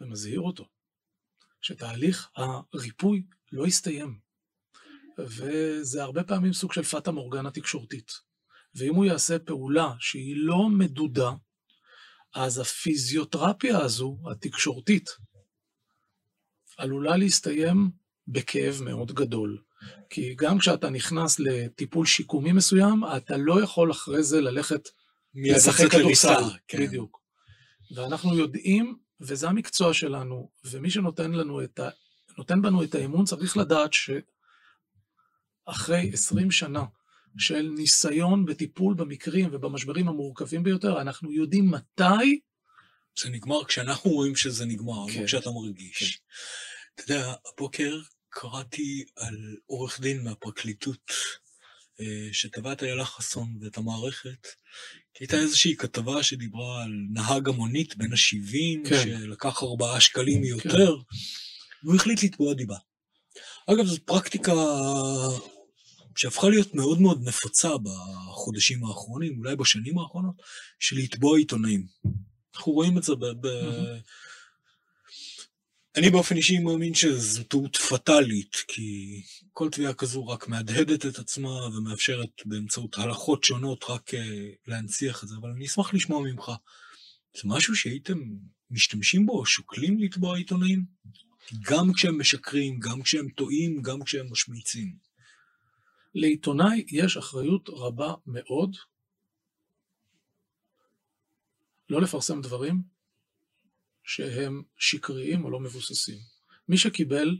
ומזהיר 0.00 0.40
אותו, 0.40 0.68
שתהליך 1.60 2.30
הריפוי 2.36 3.26
לא 3.52 3.66
יסתיים. 3.66 4.18
וזה 5.18 6.02
הרבה 6.02 6.24
פעמים 6.24 6.52
סוג 6.52 6.72
של 6.72 6.82
פטה 6.82 7.10
מורגנה 7.10 7.50
תקשורתית. 7.50 8.12
ואם 8.74 8.94
הוא 8.94 9.04
יעשה 9.04 9.38
פעולה 9.38 9.94
שהיא 10.00 10.36
לא 10.36 10.68
מדודה, 10.68 11.30
אז 12.34 12.58
הפיזיותרפיה 12.58 13.78
הזו, 13.78 14.18
התקשורתית, 14.30 15.10
עלולה 16.78 17.16
להסתיים 17.16 17.90
בכאב 18.28 18.80
מאוד 18.84 19.12
גדול. 19.12 19.58
כי 20.10 20.34
גם 20.34 20.58
כשאתה 20.58 20.90
נכנס 20.90 21.40
לטיפול 21.40 22.06
שיקומי 22.06 22.52
מסוים, 22.52 23.02
אתה 23.16 23.36
לא 23.36 23.62
יכול 23.62 23.90
אחרי 23.90 24.22
זה 24.22 24.40
ללכת 24.40 24.88
לשחק 25.34 25.90
כדורסל. 25.90 26.42
כן. 26.68 26.86
בדיוק. 26.86 27.20
ואנחנו 27.94 28.38
יודעים, 28.38 28.96
וזה 29.20 29.48
המקצוע 29.48 29.94
שלנו, 29.94 30.50
ומי 30.64 30.90
שנותן 30.90 31.32
לנו 31.32 31.64
את 31.64 31.78
ה... 31.78 31.88
נותן 32.38 32.62
בנו 32.62 32.82
את 32.82 32.94
האמון 32.94 33.24
צריך 33.24 33.56
לדעת 33.56 33.90
שאחרי 35.66 36.10
20 36.12 36.50
שנה 36.50 36.84
של 37.38 37.70
ניסיון 37.76 38.44
בטיפול 38.44 38.94
במקרים 38.94 39.48
ובמשברים 39.52 40.08
המורכבים 40.08 40.62
ביותר, 40.62 41.00
אנחנו 41.00 41.32
יודעים 41.32 41.70
מתי... 41.70 42.40
זה 43.22 43.30
נגמר 43.30 43.64
כשאנחנו 43.64 44.10
רואים 44.10 44.36
שזה 44.36 44.66
נגמר, 44.66 45.06
לא 45.06 45.12
כן. 45.12 45.20
לא 45.20 45.26
כשאתה 45.26 45.50
מרגיש. 45.50 46.16
כן. 46.16 46.16
אתה 46.94 47.12
יודע, 47.12 47.32
הבוקר 47.52 47.98
קראתי 48.40 49.04
על 49.16 49.56
עורך 49.66 50.00
דין 50.00 50.24
מהפרקליטות 50.24 51.12
אה, 52.00 52.28
שטבע 52.32 52.72
את 52.72 52.82
איילה 52.82 53.04
חסון 53.04 53.56
ואת 53.60 53.76
המערכת, 53.76 54.46
כי 55.14 55.24
הייתה 55.24 55.36
איזושהי 55.36 55.76
כתבה 55.76 56.22
שדיברה 56.22 56.82
על 56.82 56.92
נהג 57.10 57.48
המונית 57.48 57.96
בן 57.96 58.12
ה-70, 58.12 58.88
כן. 58.88 59.02
שלקח 59.02 59.62
ארבעה 59.62 60.00
שקלים 60.00 60.44
יותר, 60.44 60.96
כן. 60.96 61.16
והוא 61.82 61.96
החליט 61.96 62.22
לתבוע 62.22 62.54
דיבה. 62.54 62.76
אגב, 63.66 63.86
זו 63.86 63.96
פרקטיקה 64.04 64.52
שהפכה 66.16 66.48
להיות 66.48 66.74
מאוד 66.74 67.00
מאוד 67.00 67.28
נפוצה 67.28 67.68
בחודשים 67.82 68.84
האחרונים, 68.84 69.38
אולי 69.38 69.56
בשנים 69.56 69.98
האחרונות, 69.98 70.34
של 70.78 70.96
לתבוע 70.96 71.38
עיתונאים. 71.38 71.86
אנחנו 72.54 72.72
רואים 72.72 72.98
את 72.98 73.02
זה 73.02 73.14
ב... 73.14 73.24
ב... 73.24 73.46
Mm-hmm. 73.46 74.02
אני 75.98 76.10
באופן 76.10 76.36
אישי 76.36 76.58
מאמין 76.58 76.94
שזו 76.94 77.44
טעות 77.44 77.76
פטאלית, 77.76 78.56
כי 78.68 79.20
כל 79.52 79.70
תביעה 79.70 79.94
כזו 79.94 80.26
רק 80.26 80.48
מהדהדת 80.48 81.06
את 81.06 81.18
עצמה 81.18 81.48
ומאפשרת 81.48 82.42
באמצעות 82.44 82.98
הלכות 82.98 83.44
שונות 83.44 83.84
רק 83.88 84.14
uh, 84.14 84.16
להנציח 84.66 85.24
את 85.24 85.28
זה, 85.28 85.34
אבל 85.40 85.50
אני 85.50 85.66
אשמח 85.66 85.94
לשמוע 85.94 86.22
ממך. 86.22 86.52
זה 87.36 87.42
משהו 87.44 87.76
שהייתם 87.76 88.18
משתמשים 88.70 89.26
בו, 89.26 89.46
שוקלים 89.46 89.98
לתבוע 89.98 90.36
עיתונאים? 90.36 90.84
גם 91.62 91.92
כשהם 91.92 92.20
משקרים, 92.20 92.78
גם 92.78 93.02
כשהם 93.02 93.28
טועים, 93.28 93.82
גם 93.82 94.02
כשהם 94.02 94.26
משמיצים. 94.30 94.96
לעיתונאי 96.14 96.84
יש 96.90 97.16
אחריות 97.16 97.68
רבה 97.72 98.14
מאוד 98.26 98.76
לא 101.90 102.02
לפרסם 102.02 102.40
דברים 102.40 102.97
שהם 104.08 104.62
שקריים 104.76 105.44
או 105.44 105.50
לא 105.50 105.60
מבוססים. 105.60 106.18
מי 106.68 106.78
שקיבל, 106.78 107.38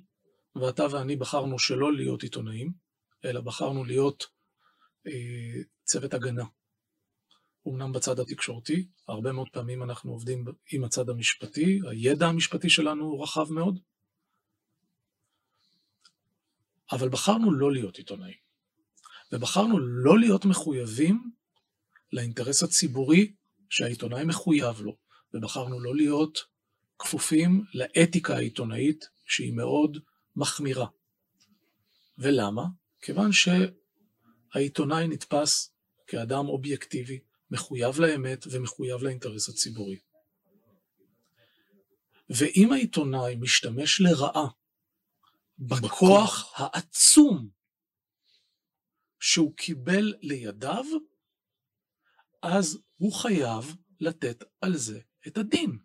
ואתה 0.57 0.87
ואני 0.90 1.16
בחרנו 1.16 1.59
שלא 1.59 1.92
להיות 1.92 2.22
עיתונאים, 2.22 2.72
אלא 3.24 3.40
בחרנו 3.40 3.85
להיות 3.85 4.24
אה, 5.07 5.62
צוות 5.85 6.14
הגנה. 6.14 6.44
אמנם 7.68 7.92
בצד 7.92 8.20
התקשורתי, 8.20 8.88
הרבה 9.09 9.33
מאוד 9.33 9.48
פעמים 9.52 9.83
אנחנו 9.83 10.12
עובדים 10.12 10.44
עם 10.72 10.85
הצד 10.85 11.09
המשפטי, 11.09 11.81
הידע 11.90 12.26
המשפטי 12.26 12.70
שלנו 12.70 13.04
הוא 13.04 13.22
רחב 13.22 13.52
מאוד, 13.52 13.78
אבל 16.92 17.09
בחרנו 17.09 17.52
לא 17.52 17.72
להיות 17.72 17.96
עיתונאים. 17.96 18.38
ובחרנו 19.33 19.78
לא 19.78 20.18
להיות 20.18 20.44
מחויבים 20.44 21.31
לאינטרס 22.12 22.62
הציבורי 22.62 23.35
שהעיתונאי 23.70 24.24
מחויב 24.24 24.81
לו, 24.81 24.96
ובחרנו 25.35 25.81
לא 25.81 25.96
להיות 25.96 26.58
כפופים 26.98 27.64
לאתיקה 27.74 28.37
העיתונאית 28.37 29.08
שהיא 29.26 29.52
מאוד 29.52 29.98
מחמירה. 30.37 30.87
ולמה? 32.18 32.62
כיוון 33.00 33.30
שהעיתונאי 33.32 35.08
נתפס 35.08 35.74
כאדם 36.06 36.48
אובייקטיבי, 36.48 37.20
מחויב 37.50 38.00
לאמת 38.00 38.44
ומחויב 38.50 39.02
לאינטרס 39.02 39.48
הציבורי. 39.48 39.98
ואם 42.30 42.72
העיתונאי 42.72 43.37
משתמש 43.37 44.00
לרעה 44.00 44.48
בכוח 45.58 46.52
העצום 46.56 47.48
שהוא 49.20 49.56
קיבל 49.56 50.14
לידיו, 50.20 50.84
אז 52.42 52.78
הוא 52.96 53.12
חייב 53.12 53.76
לתת 54.00 54.44
על 54.61 54.76
זה 54.76 55.00
את 55.26 55.38
הדין. 55.38 55.78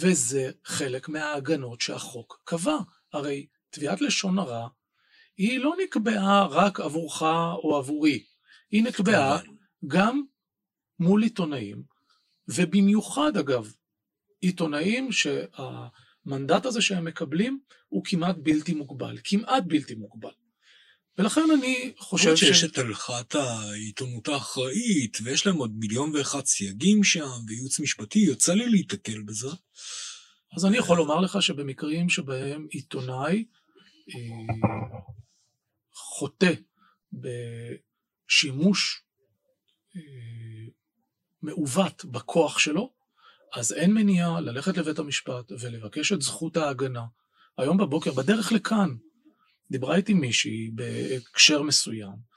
וזה 0.00 0.50
חלק 0.64 1.08
מההגנות 1.08 1.80
שהחוק 1.80 2.42
קבע. 2.44 2.76
הרי 3.12 3.46
תביעת 3.70 4.00
לשון 4.00 4.38
הרע 4.38 4.68
היא 5.36 5.58
לא 5.58 5.74
נקבעה 5.84 6.46
רק 6.46 6.80
עבורך 6.80 7.22
או 7.62 7.76
עבורי, 7.76 8.24
היא 8.70 8.84
נקבעה 8.84 9.38
גם 9.86 10.22
מול 10.98 11.22
עיתונאים, 11.22 11.82
ובמיוחד 12.48 13.36
אגב, 13.36 13.72
עיתונאים 14.40 15.08
שהמנדט 15.12 16.66
הזה 16.66 16.82
שהם 16.82 17.04
מקבלים 17.04 17.60
הוא 17.88 18.04
כמעט 18.04 18.36
בלתי 18.38 18.74
מוגבל, 18.74 19.18
כמעט 19.24 19.62
בלתי 19.66 19.94
מוגבל. 19.94 20.32
ולכן 21.18 21.44
אני 21.58 21.92
חושב 21.98 22.36
ש... 22.36 22.40
שיש 22.40 22.64
את 22.64 22.78
הלכת 22.78 23.34
העיתונות 23.34 24.28
האחראית, 24.28 25.18
ויש 25.24 25.46
להם 25.46 25.56
עוד 25.56 25.72
מיליון 25.74 26.16
ואחד 26.16 26.44
סייגים 26.46 27.04
שם, 27.04 27.30
וייעוץ 27.46 27.80
משפטי, 27.80 28.18
יוצא 28.18 28.54
לי 28.54 28.68
להיתקל 28.68 29.22
בזה. 29.22 29.48
אז 30.56 30.64
אני 30.64 30.76
יכול 30.76 30.96
לומר 30.96 31.20
לך 31.20 31.42
שבמקרים 31.42 32.08
שבהם 32.08 32.66
עיתונאי 32.70 33.44
אה, 34.08 34.20
חוטא 35.94 36.52
בשימוש 38.28 39.02
אה, 39.96 40.00
מעוות 41.42 42.04
בכוח 42.04 42.58
שלו, 42.58 42.92
אז 43.54 43.72
אין 43.72 43.94
מניעה 43.94 44.40
ללכת 44.40 44.76
לבית 44.76 44.98
המשפט 44.98 45.52
ולבקש 45.60 46.12
את 46.12 46.22
זכות 46.22 46.56
ההגנה. 46.56 47.04
היום 47.58 47.76
בבוקר, 47.76 48.12
בדרך 48.12 48.52
לכאן, 48.52 48.88
דיברה 49.72 49.96
איתי 49.96 50.14
מישהי 50.14 50.70
בהקשר 50.74 51.62
מסוים, 51.62 52.32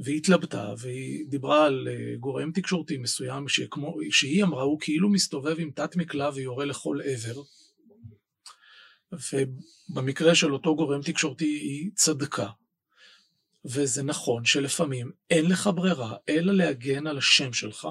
והיא 0.00 0.16
התלבטה, 0.16 0.74
והיא 0.78 1.26
דיברה 1.28 1.66
על 1.66 1.88
אה, 1.90 2.16
גורם 2.16 2.52
תקשורתי 2.52 2.98
מסוים, 2.98 3.48
שכמו, 3.48 3.96
שהיא 4.10 4.44
אמרה, 4.44 4.62
הוא 4.62 4.80
כאילו 4.80 5.10
מסתובב 5.10 5.56
עם 5.58 5.70
תת 5.70 5.96
מקלע 5.96 6.30
ויורה 6.34 6.64
לכל 6.64 6.98
עבר, 7.04 7.42
ובמקרה 9.32 10.34
של 10.34 10.52
אותו 10.52 10.76
גורם 10.76 11.02
תקשורתי 11.02 11.44
היא 11.44 11.90
צדקה. 11.94 12.48
וזה 13.64 14.02
נכון 14.02 14.44
שלפעמים 14.44 15.10
אין 15.30 15.46
לך 15.46 15.70
ברירה 15.74 16.16
אלא 16.28 16.52
להגן 16.52 17.06
על 17.06 17.18
השם 17.18 17.52
שלך 17.52 17.88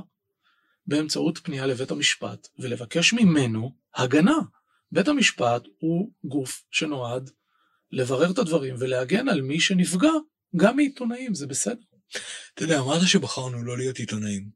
באמצעות 0.88 1.38
פנייה 1.44 1.66
לבית 1.66 1.92
המשפט 1.92 2.48
ולבקש 2.60 3.14
ממנו 3.14 3.74
הגנה. 3.96 4.38
בית 4.92 5.08
המשפט 5.08 5.64
הוא 5.80 6.12
גוף 6.24 6.64
שנועד 6.72 7.30
לברר 7.92 8.32
את 8.32 8.38
הדברים 8.38 8.76
ולהגן 8.80 9.30
על 9.30 9.42
מי 9.42 9.60
שנפגע, 9.60 10.12
גם 10.56 10.76
מעיתונאים, 10.76 11.36
זה 11.36 11.48
בסדר. 11.48 11.82
אתה 12.54 12.64
יודע, 12.64 12.80
אמרת 12.80 13.08
שבחרנו 13.08 13.64
לא 13.64 13.78
להיות 13.78 13.98
עיתונאים, 13.98 14.50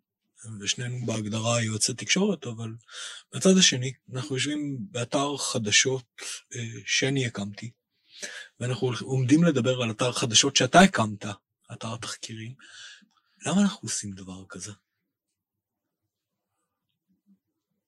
ושנינו 0.62 1.06
בהגדרה 1.06 1.62
יועצי 1.62 1.94
תקשורת, 1.94 2.48
אבל 2.48 2.70
בצד 3.36 3.58
השני, 3.60 3.94
אנחנו 4.14 4.36
יושבים 4.36 4.78
באתר 4.80 5.38
חדשות 5.38 6.06
אה, 6.56 6.62
שאני 6.86 7.26
הקמתי, 7.26 7.72
ואנחנו 8.60 8.92
עומדים 9.02 9.44
לדבר 9.44 9.82
על 9.82 9.92
אתר 9.92 10.12
חדשות 10.12 10.56
שאתה 10.56 10.80
הקמת, 10.80 11.26
אתר 11.74 11.98
תחקירים. 11.98 12.56
למה 13.46 13.62
אנחנו 13.62 13.80
עושים 13.82 14.12
דבר 14.12 14.46
כזה? 14.50 14.72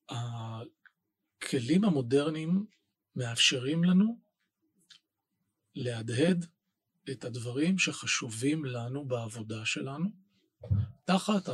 הכלים 0.10 1.86
המודרניים 1.86 2.66
מאפשרים 3.16 3.84
לנו 3.84 4.20
להדהד 5.76 6.46
את 7.12 7.26
הדברים 7.26 7.78
שחשובים 7.78 8.66
לנו 8.66 9.06
בעבודה 9.06 9.66
שלנו, 9.66 10.10
תחת 11.06 11.50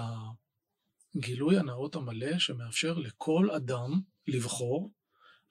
הגילוי 1.16 1.60
הנאות 1.60 1.96
המלא 1.96 2.40
שמאפשר 2.40 2.94
לכל 2.94 3.50
אדם 3.52 4.02
לבחור 4.28 4.92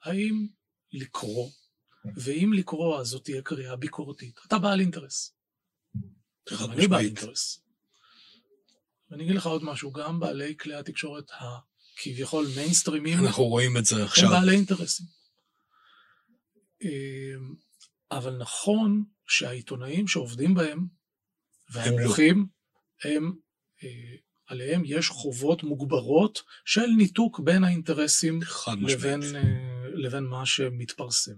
האם 0.03 0.47
לקרוא, 0.91 1.49
ואם 2.15 2.53
לקרוא 2.53 2.99
אז 2.99 3.07
זאת 3.07 3.23
תהיה 3.23 3.41
קריאה 3.41 3.75
ביקורתית. 3.75 4.39
אתה 4.47 4.59
בעל 4.59 4.79
אינטרס. 4.79 5.35
אני 6.51 6.87
בעל 6.87 7.05
אינטרס. 7.05 7.61
ואני 9.11 9.23
אגיד 9.23 9.35
לך 9.35 9.45
עוד 9.45 9.63
משהו, 9.63 9.91
גם 9.91 10.19
בעלי 10.19 10.57
כלי 10.57 10.75
התקשורת 10.75 11.31
הכביכול 11.39 12.47
מיינסטרימים, 12.55 13.25
אנחנו 13.25 13.43
רואים 13.43 13.77
את 13.77 13.85
זה 13.85 14.03
עכשיו. 14.03 14.25
הם 14.25 14.31
בעלי 14.31 14.55
אינטרסים. 14.55 15.05
אבל 18.11 18.37
נכון 18.37 19.03
שהעיתונאים 19.27 20.07
שעובדים 20.07 20.53
בהם, 20.53 20.87
והעורכים, 21.71 22.47
הם, 23.03 23.33
אה, 23.83 24.15
עליהם 24.47 24.81
יש 24.85 25.09
חובות 25.09 25.63
מוגברות 25.63 26.43
של 26.65 26.85
ניתוק 26.97 27.39
בין 27.39 27.63
האינטרסים 27.63 28.39
לבין. 28.81 29.21
אה, 29.35 29.69
לבין 29.93 30.23
מה 30.23 30.45
שמתפרסם. 30.45 31.35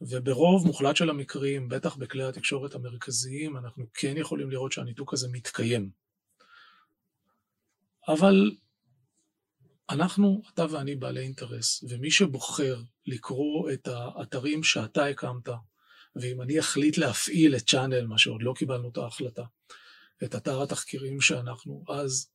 וברוב 0.00 0.66
מוחלט 0.66 0.96
של 0.96 1.10
המקרים, 1.10 1.68
בטח 1.68 1.96
בכלי 1.96 2.24
התקשורת 2.24 2.74
המרכזיים, 2.74 3.56
אנחנו 3.56 3.86
כן 3.94 4.16
יכולים 4.16 4.50
לראות 4.50 4.72
שהניתוק 4.72 5.12
הזה 5.12 5.28
מתקיים. 5.32 5.90
אבל 8.08 8.50
אנחנו, 9.90 10.42
אתה 10.54 10.66
ואני 10.70 10.96
בעלי 10.96 11.20
אינטרס, 11.20 11.84
ומי 11.88 12.10
שבוחר 12.10 12.80
לקרוא 13.06 13.70
את 13.72 13.88
האתרים 13.88 14.62
שאתה 14.62 15.06
הקמת, 15.06 15.48
ואם 16.16 16.42
אני 16.42 16.60
אחליט 16.60 16.98
להפעיל 16.98 17.56
את 17.56 17.66
צ'אנל, 17.66 18.06
מה 18.06 18.18
שעוד 18.18 18.42
לא 18.42 18.54
קיבלנו 18.56 18.88
את 18.88 18.96
ההחלטה, 18.96 19.44
את 20.24 20.34
אתר 20.34 20.62
התחקירים 20.62 21.20
שאנחנו, 21.20 21.84
אז 21.88 22.30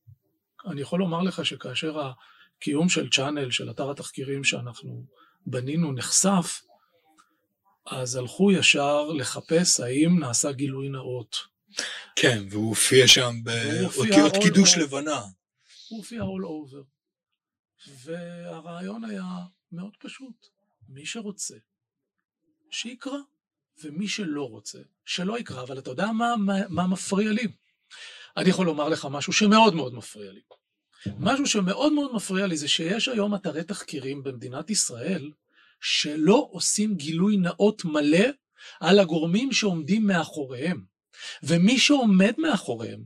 אני 0.66 0.82
יכול 0.82 0.99
לומר 0.99 1.22
לך 1.22 1.45
שכאשר 1.45 1.99
הקיום 1.99 2.89
של 2.89 3.10
צ'אנל, 3.10 3.51
של 3.51 3.70
אתר 3.70 3.91
התחקירים 3.91 4.43
שאנחנו 4.43 5.06
בנינו, 5.45 5.91
נחשף, 5.91 6.62
אז 7.86 8.16
הלכו 8.16 8.51
ישר 8.51 9.04
לחפש 9.04 9.80
האם 9.80 10.20
נעשה 10.20 10.51
גילוי 10.51 10.89
נאות. 10.89 11.36
כן, 12.16 12.43
והוא 12.49 12.70
הופיע 12.70 13.08
שם 13.08 13.36
באותיות 13.43 14.34
קידוש. 14.41 14.78
לבנה. 14.78 15.22
הוא 15.89 15.97
הופיע 15.97 16.22
all 16.22 16.45
over. 16.45 16.93
והרעיון 17.88 19.03
היה 19.05 19.23
מאוד 19.71 19.97
פשוט. 19.99 20.47
מי 20.89 21.05
שרוצה, 21.05 21.55
שיקרא, 22.71 23.17
ומי 23.84 24.07
שלא 24.07 24.49
רוצה, 24.49 24.79
שלא 25.05 25.39
יקרא. 25.39 25.63
אבל 25.63 25.79
אתה 25.79 25.89
יודע 25.89 26.11
מה, 26.11 26.36
מה, 26.38 26.53
מה 26.69 26.88
מפריע 26.88 27.31
לי? 27.31 27.47
אני 28.38 28.49
יכול 28.49 28.65
לומר 28.65 28.89
לך 28.89 29.07
משהו 29.11 29.34
שמאוד 29.34 29.75
מאוד 29.75 29.93
מפריע 29.93 30.31
לי. 30.31 30.41
משהו 31.19 31.47
שמאוד 31.47 31.93
מאוד 31.93 32.15
מפריע 32.15 32.47
לי 32.47 32.57
זה 32.57 32.67
שיש 32.67 33.07
היום 33.07 33.36
אתרי 33.36 33.63
תחקירים 33.63 34.23
במדינת 34.23 34.69
ישראל 34.69 35.31
שלא 35.81 36.47
עושים 36.51 36.95
גילוי 36.95 37.38
נאות 37.38 37.86
מלא 37.86 38.27
על 38.79 38.99
הגורמים 38.99 39.53
שעומדים 39.53 40.07
מאחוריהם. 40.07 40.86
ומי 41.43 41.79
שעומד 41.79 42.34
מאחוריהם 42.38 43.03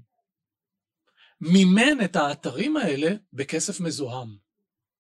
מימן 1.41 2.03
את 2.05 2.15
האתרים 2.15 2.77
האלה 2.77 3.09
בכסף 3.33 3.79
מזוהם. 3.79 4.46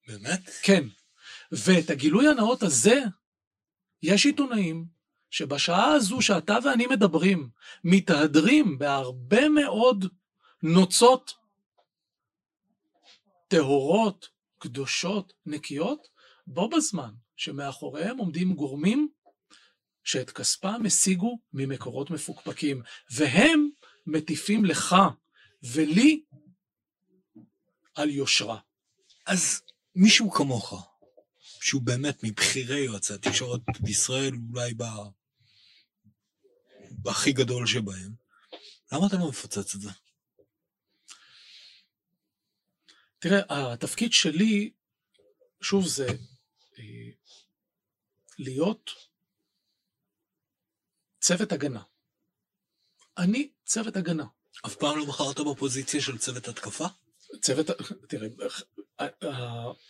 באמת? 0.07 0.49
כן. 0.61 0.83
ואת 1.51 1.89
הגילוי 1.89 2.27
הנאות 2.27 2.63
הזה, 2.63 2.99
יש 4.03 4.25
עיתונאים 4.25 4.85
שבשעה 5.29 5.91
הזו 5.91 6.21
שאתה 6.21 6.57
ואני 6.63 6.87
מדברים, 6.87 7.49
מתהדרים 7.83 8.77
בהרבה 8.77 9.49
מאוד 9.49 10.05
נוצות 10.63 11.33
טהורות, 13.47 14.29
קדושות, 14.59 15.33
נקיות, 15.45 16.07
בו 16.47 16.69
בזמן 16.69 17.13
שמאחוריהם 17.35 18.17
עומדים 18.17 18.53
גורמים 18.53 19.09
שאת 20.03 20.31
כספם 20.31 20.81
השיגו 20.85 21.39
ממקורות 21.53 22.09
מפוקפקים, 22.09 22.81
והם 23.11 23.69
מטיפים 24.05 24.65
לך 24.65 24.95
ולי 25.63 26.23
על 27.95 28.09
יושרה. 28.09 28.59
אז 29.25 29.61
מישהו 29.99 30.31
כמוך, 30.31 30.87
שהוא 31.39 31.81
באמת 31.81 32.23
מבכירי 32.23 32.79
יועצי 32.79 33.13
התקשורת 33.13 33.61
בישראל, 33.79 34.33
אולי 34.53 34.73
ב... 34.73 34.83
בהכי 36.91 37.31
גדול 37.33 37.67
שבהם, 37.67 38.11
למה 38.91 39.07
אתה 39.07 39.17
לא 39.17 39.29
מפוצץ 39.29 39.75
את 39.75 39.81
זה? 39.81 39.89
תראה, 43.19 43.73
התפקיד 43.73 44.13
שלי, 44.13 44.71
שוב, 45.61 45.87
זה 45.87 46.07
אה, 46.79 47.09
להיות 48.39 48.91
צוות 51.19 51.51
הגנה. 51.51 51.83
אני 53.17 53.51
צוות 53.65 53.95
הגנה. 53.95 54.25
אף 54.65 54.75
פעם 54.75 54.97
לא 54.97 55.05
בחרת 55.05 55.39
בפוזיציה 55.39 56.01
של 56.01 56.17
צוות 56.17 56.47
התקפה? 56.47 56.85
צוות, 57.41 57.65
תראה, 58.09 58.27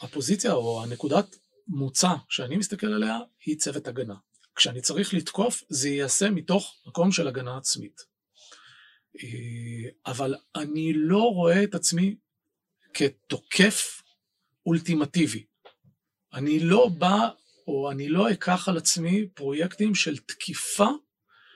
הפוזיציה 0.02 0.54
או 0.54 0.84
הנקודת 0.84 1.36
מוצא 1.68 2.10
שאני 2.30 2.58
מסתכל 2.58 2.88
עליה 2.88 3.20
היא 3.46 3.58
צוות 3.58 3.88
הגנה. 3.88 4.16
כשאני 4.56 4.82
צריך 4.82 5.14
לתקוף, 5.14 5.64
זה 5.70 5.90
ייעשה 5.90 6.30
מתוך 6.30 6.76
מקום 6.86 7.12
של 7.12 7.28
הגנה 7.28 7.58
עצמית. 7.58 8.02
אה, 9.24 9.90
אבל 10.06 10.36
אני 10.56 10.94
לא 10.94 11.22
רואה 11.22 11.64
את 11.64 11.76
עצמי 11.76 12.16
כתוקף 12.94 14.02
אולטימטיבי. 14.66 15.46
אני 16.34 16.60
לא 16.60 16.90
בא, 16.98 17.30
או 17.68 17.92
אני 17.92 18.10
לא 18.10 18.32
אקח 18.32 18.70
על 18.70 18.78
עצמי 18.78 19.28
פרויקטים 19.28 19.96
של 19.96 20.18
תקיפה, 20.18 20.90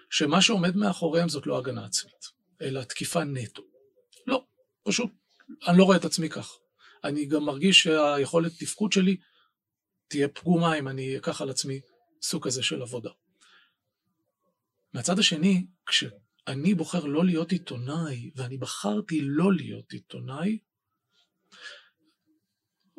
שמה 0.09 0.41
שעומד 0.41 0.75
מאחוריהם 0.75 1.29
זאת 1.29 1.47
לא 1.47 1.57
הגנה 1.57 1.85
עצמית, 1.85 2.25
אלא 2.61 2.83
תקיפה 2.83 3.23
נטו. 3.23 3.61
לא, 4.27 4.45
פשוט, 4.83 5.11
אני 5.67 5.77
לא 5.77 5.83
רואה 5.83 5.97
את 5.97 6.05
עצמי 6.05 6.29
כך. 6.29 6.57
אני 7.03 7.25
גם 7.25 7.43
מרגיש 7.43 7.83
שהיכולת 7.83 8.51
תפקוד 8.59 8.91
שלי 8.91 9.17
תהיה 10.07 10.27
פגומה 10.27 10.79
אם 10.79 10.87
אני 10.87 11.17
אקח 11.17 11.41
על 11.41 11.49
עצמי 11.49 11.81
סוג 12.21 12.45
כזה 12.45 12.63
של 12.63 12.81
עבודה. 12.81 13.09
מהצד 14.93 15.19
השני, 15.19 15.65
כשאני 15.85 16.73
בוחר 16.75 17.05
לא 17.05 17.25
להיות 17.25 17.51
עיתונאי, 17.51 18.31
ואני 18.35 18.57
בחרתי 18.57 19.19
לא 19.21 19.53
להיות 19.53 19.91
עיתונאי, 19.91 20.59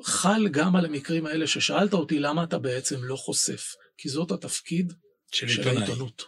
חל 0.03 0.49
גם 0.49 0.77
על 0.77 0.85
המקרים 0.85 1.27
האלה 1.27 1.47
ששאלת 1.47 1.93
אותי 1.93 2.19
למה 2.19 2.45
אתה 2.45 2.59
בעצם 2.59 3.05
לא 3.05 3.17
חושף, 3.17 3.75
כי 3.99 4.09
זאת 4.09 4.31
התפקיד 4.31 4.93
של 5.33 5.49
של. 5.49 5.69
העיתונות. 5.69 6.23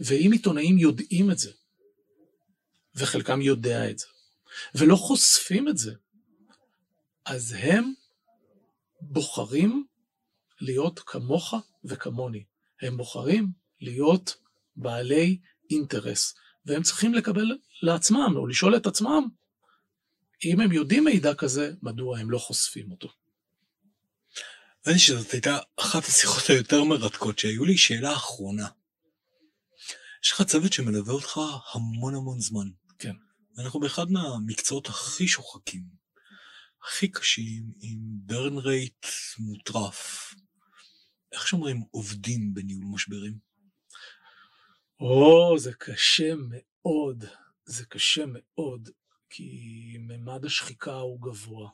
ואם 0.00 0.32
עיתונאים 0.32 0.78
יודעים 0.78 1.30
את 1.30 1.38
זה, 1.38 1.50
וחלקם 2.94 3.42
יודע 3.42 3.90
את 3.90 3.98
זה, 3.98 4.06
ולא 4.74 4.96
חושפים 4.96 5.68
את 5.68 5.78
זה, 5.78 5.92
אז 7.24 7.56
הם 7.58 7.92
בוחרים 9.00 9.86
להיות 10.60 11.00
כמוך 11.06 11.54
וכמוני. 11.84 12.44
הם 12.82 12.96
בוחרים 12.96 13.48
להיות 13.80 14.36
בעלי 14.76 15.38
אינטרס, 15.70 16.34
והם 16.66 16.82
צריכים 16.82 17.14
לקבל 17.14 17.58
לעצמם, 17.82 18.34
או 18.36 18.46
לשאול 18.46 18.76
את 18.76 18.86
עצמם, 18.86 19.28
אם 20.44 20.60
הם 20.60 20.72
יודעים 20.72 21.04
מידע 21.04 21.34
כזה, 21.34 21.72
מדוע 21.82 22.18
הם 22.18 22.30
לא 22.30 22.38
חושפים 22.38 22.90
אותו. 22.90 23.08
נראה 24.86 24.94
לי 24.94 24.98
שזאת 24.98 25.30
הייתה 25.30 25.58
אחת 25.80 26.04
השיחות 26.04 26.50
היותר 26.50 26.84
מרתקות 26.84 27.38
שהיו 27.38 27.64
לי. 27.64 27.76
שאלה 27.76 28.12
אחרונה. 28.12 28.68
יש 30.24 30.32
לך 30.32 30.42
צוות 30.42 30.72
שמלווה 30.72 31.14
אותך 31.14 31.40
המון 31.74 32.14
המון 32.14 32.40
זמן. 32.40 32.68
כן. 32.98 33.14
אנחנו 33.58 33.80
באחד 33.80 34.10
מהמקצועות 34.10 34.88
הכי 34.88 35.28
שוחקים, 35.28 35.99
הכי 36.82 37.08
קשים, 37.08 37.72
עם 37.80 37.98
ברן 38.02 38.58
רייט 38.58 39.06
מוטרף. 39.38 40.34
איך 41.32 41.48
שאומרים 41.48 41.82
עובדים 41.90 42.54
בניהול 42.54 42.84
משברים? 42.84 43.38
או, 45.00 45.58
זה 45.58 45.72
קשה 45.74 46.34
מאוד, 46.48 47.24
זה 47.64 47.86
קשה 47.86 48.24
מאוד, 48.26 48.88
כי 49.30 49.96
ממד 50.00 50.44
השחיקה 50.44 50.94
הוא 50.94 51.20
גבוה. 51.20 51.70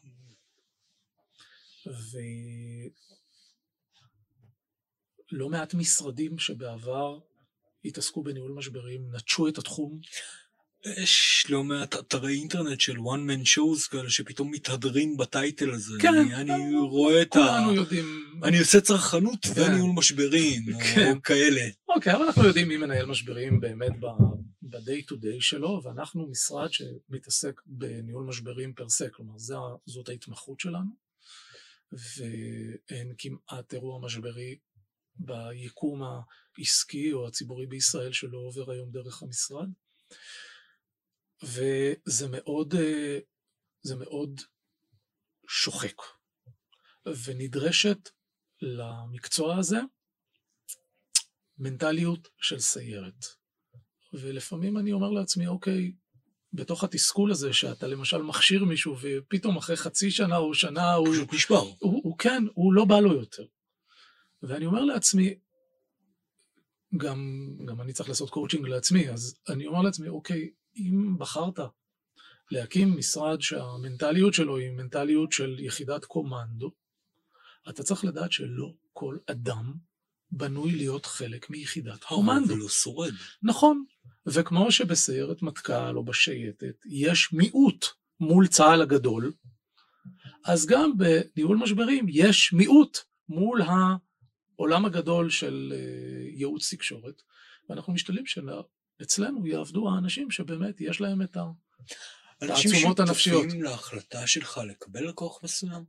ולא 5.32 5.48
מעט 5.48 5.74
משרדים 5.74 6.38
שבעבר 6.38 7.18
התעסקו 7.84 8.22
בניהול 8.22 8.52
משברים, 8.52 9.14
נטשו 9.14 9.48
את 9.48 9.58
התחום. 9.58 10.00
יש 10.84 11.46
לא 11.48 11.64
מעט 11.64 11.94
אתרי 11.94 12.34
אינטרנט 12.34 12.80
של 12.80 12.96
one 12.96 13.30
man 13.30 13.46
shows 13.46 13.90
כאלה 13.90 14.10
שפתאום 14.10 14.50
מתהדרים 14.50 15.16
בטייטל 15.16 15.70
הזה. 15.70 15.94
כן. 16.00 16.14
אני, 16.14 16.34
אני 16.34 16.76
רואה 16.76 17.22
את 17.22 17.36
ה... 17.36 17.38
כולנו 17.38 17.74
יודעים... 17.74 18.32
אני 18.42 18.58
עושה 18.58 18.80
צרכנות 18.80 19.46
כן. 19.46 19.60
וניהול 19.60 19.90
משברים, 19.94 20.62
כן. 20.94 21.12
או 21.16 21.22
כאלה. 21.22 21.62
אוקיי, 21.88 22.14
אבל 22.14 22.24
אנחנו 22.24 22.44
יודעים 22.44 22.68
מי 22.68 22.76
מנהל 22.76 23.06
משברים 23.06 23.60
באמת 23.60 23.92
ב-day 24.62 25.10
to 25.10 25.14
day 25.14 25.40
שלו, 25.40 25.80
ואנחנו 25.84 26.26
משרד 26.30 26.68
שמתעסק 26.72 27.60
בניהול 27.66 28.26
משברים 28.26 28.74
פר 28.74 28.88
סה, 28.88 29.08
כלומר 29.08 29.38
זה, 29.38 29.54
זאת 29.86 30.08
ההתמחות 30.08 30.60
שלנו, 30.60 30.90
ואין 31.92 33.14
כמעט 33.18 33.74
אירוע 33.74 34.00
משברי 34.00 34.56
ביקום 35.16 36.02
העסקי 36.58 37.12
או 37.12 37.26
הציבורי 37.26 37.66
בישראל 37.66 38.12
שלא 38.12 38.38
עובר 38.38 38.70
היום 38.70 38.90
דרך 38.90 39.22
המשרד. 39.22 39.68
וזה 41.42 42.28
מאוד, 42.30 42.74
אה, 42.74 43.18
זה 43.82 43.96
מאוד 43.96 44.40
שוחק. 45.48 46.02
ונדרשת 47.24 48.08
למקצוע 48.62 49.56
הזה 49.56 49.78
מנטליות 51.58 52.28
של 52.40 52.58
סיירת. 52.58 53.24
ולפעמים 54.12 54.78
אני 54.78 54.92
אומר 54.92 55.10
לעצמי, 55.10 55.46
אוקיי, 55.46 55.92
בתוך 56.52 56.84
התסכול 56.84 57.30
הזה, 57.30 57.52
שאתה 57.52 57.86
למשל 57.86 58.22
מכשיר 58.22 58.64
מישהו, 58.64 58.96
ופתאום 59.00 59.56
אחרי 59.56 59.76
חצי 59.76 60.10
שנה 60.10 60.36
או 60.36 60.54
שנה 60.54 60.94
הוא... 60.94 61.08
פשוט 61.12 61.32
נשבר. 61.32 61.62
הוא, 61.78 62.00
הוא 62.04 62.18
כן, 62.18 62.42
הוא 62.54 62.72
לא 62.72 62.84
בא 62.84 63.00
לו 63.00 63.12
יותר. 63.12 63.46
ואני 64.42 64.66
אומר 64.66 64.84
לעצמי, 64.84 65.34
גם, 66.96 67.48
גם 67.68 67.80
אני 67.80 67.92
צריך 67.92 68.08
לעשות 68.08 68.30
קואוצ'ינג 68.30 68.68
לעצמי, 68.68 69.10
אז 69.10 69.38
אני 69.48 69.66
אומר 69.66 69.82
לעצמי, 69.82 70.08
אוקיי, 70.08 70.50
אם 70.76 71.18
בחרת 71.18 71.58
להקים 72.50 72.98
משרד 72.98 73.40
שהמנטליות 73.40 74.34
שלו 74.34 74.56
היא 74.56 74.70
מנטליות 74.70 75.32
של 75.32 75.56
יחידת 75.58 76.04
קומנדו, 76.04 76.72
אתה 77.68 77.82
צריך 77.82 78.04
לדעת 78.04 78.32
שלא 78.32 78.72
כל 78.92 79.18
אדם 79.26 79.74
בנוי 80.30 80.72
להיות 80.72 81.06
חלק 81.06 81.50
מיחידת 81.50 82.04
קומנדו. 82.04 82.52
הוא 82.52 82.58
לא 82.58 82.68
שורד. 82.68 83.12
נכון, 83.42 83.84
וכמו 84.26 84.72
שבסיירת 84.72 85.42
מטכ"ל 85.42 85.96
או 85.96 86.04
בשייטת 86.04 86.76
יש 86.86 87.32
מיעוט 87.32 87.86
מול 88.20 88.46
צה"ל 88.46 88.82
הגדול, 88.82 89.32
אז 90.44 90.66
גם 90.66 90.92
בניהול 90.98 91.56
משברים 91.56 92.06
יש 92.08 92.52
מיעוט 92.52 92.98
מול 93.28 93.62
העולם 93.62 94.84
הגדול 94.84 95.30
של 95.30 95.72
אה, 95.76 96.28
ייעוץ 96.28 96.74
תקשורת, 96.74 97.22
ואנחנו 97.68 97.92
משתדלים 97.92 98.26
שאצלנו 98.98 99.46
יעבדו 99.46 99.88
האנשים 99.88 100.30
שבאמת 100.30 100.80
יש 100.80 101.00
להם 101.00 101.22
את 101.22 101.36
התעצומות 102.42 103.00
הנפשיות. 103.00 103.00
אנשים 103.00 103.50
שותפים 103.50 103.62
להחלטה 103.62 104.26
שלך 104.26 104.60
לקבל 104.68 105.08
לקוח 105.08 105.44
מסוים? 105.44 105.84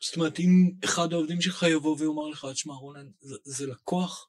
זאת 0.00 0.16
אומרת, 0.16 0.38
אם 0.38 0.70
אחד 0.84 1.12
העובדים 1.12 1.40
שלך 1.40 1.66
יבוא 1.70 1.96
ויאמר 1.98 2.28
לך, 2.28 2.46
תשמע, 2.52 2.74
רונן, 2.74 3.06
זה, 3.20 3.36
זה 3.44 3.66
לקוח 3.66 4.28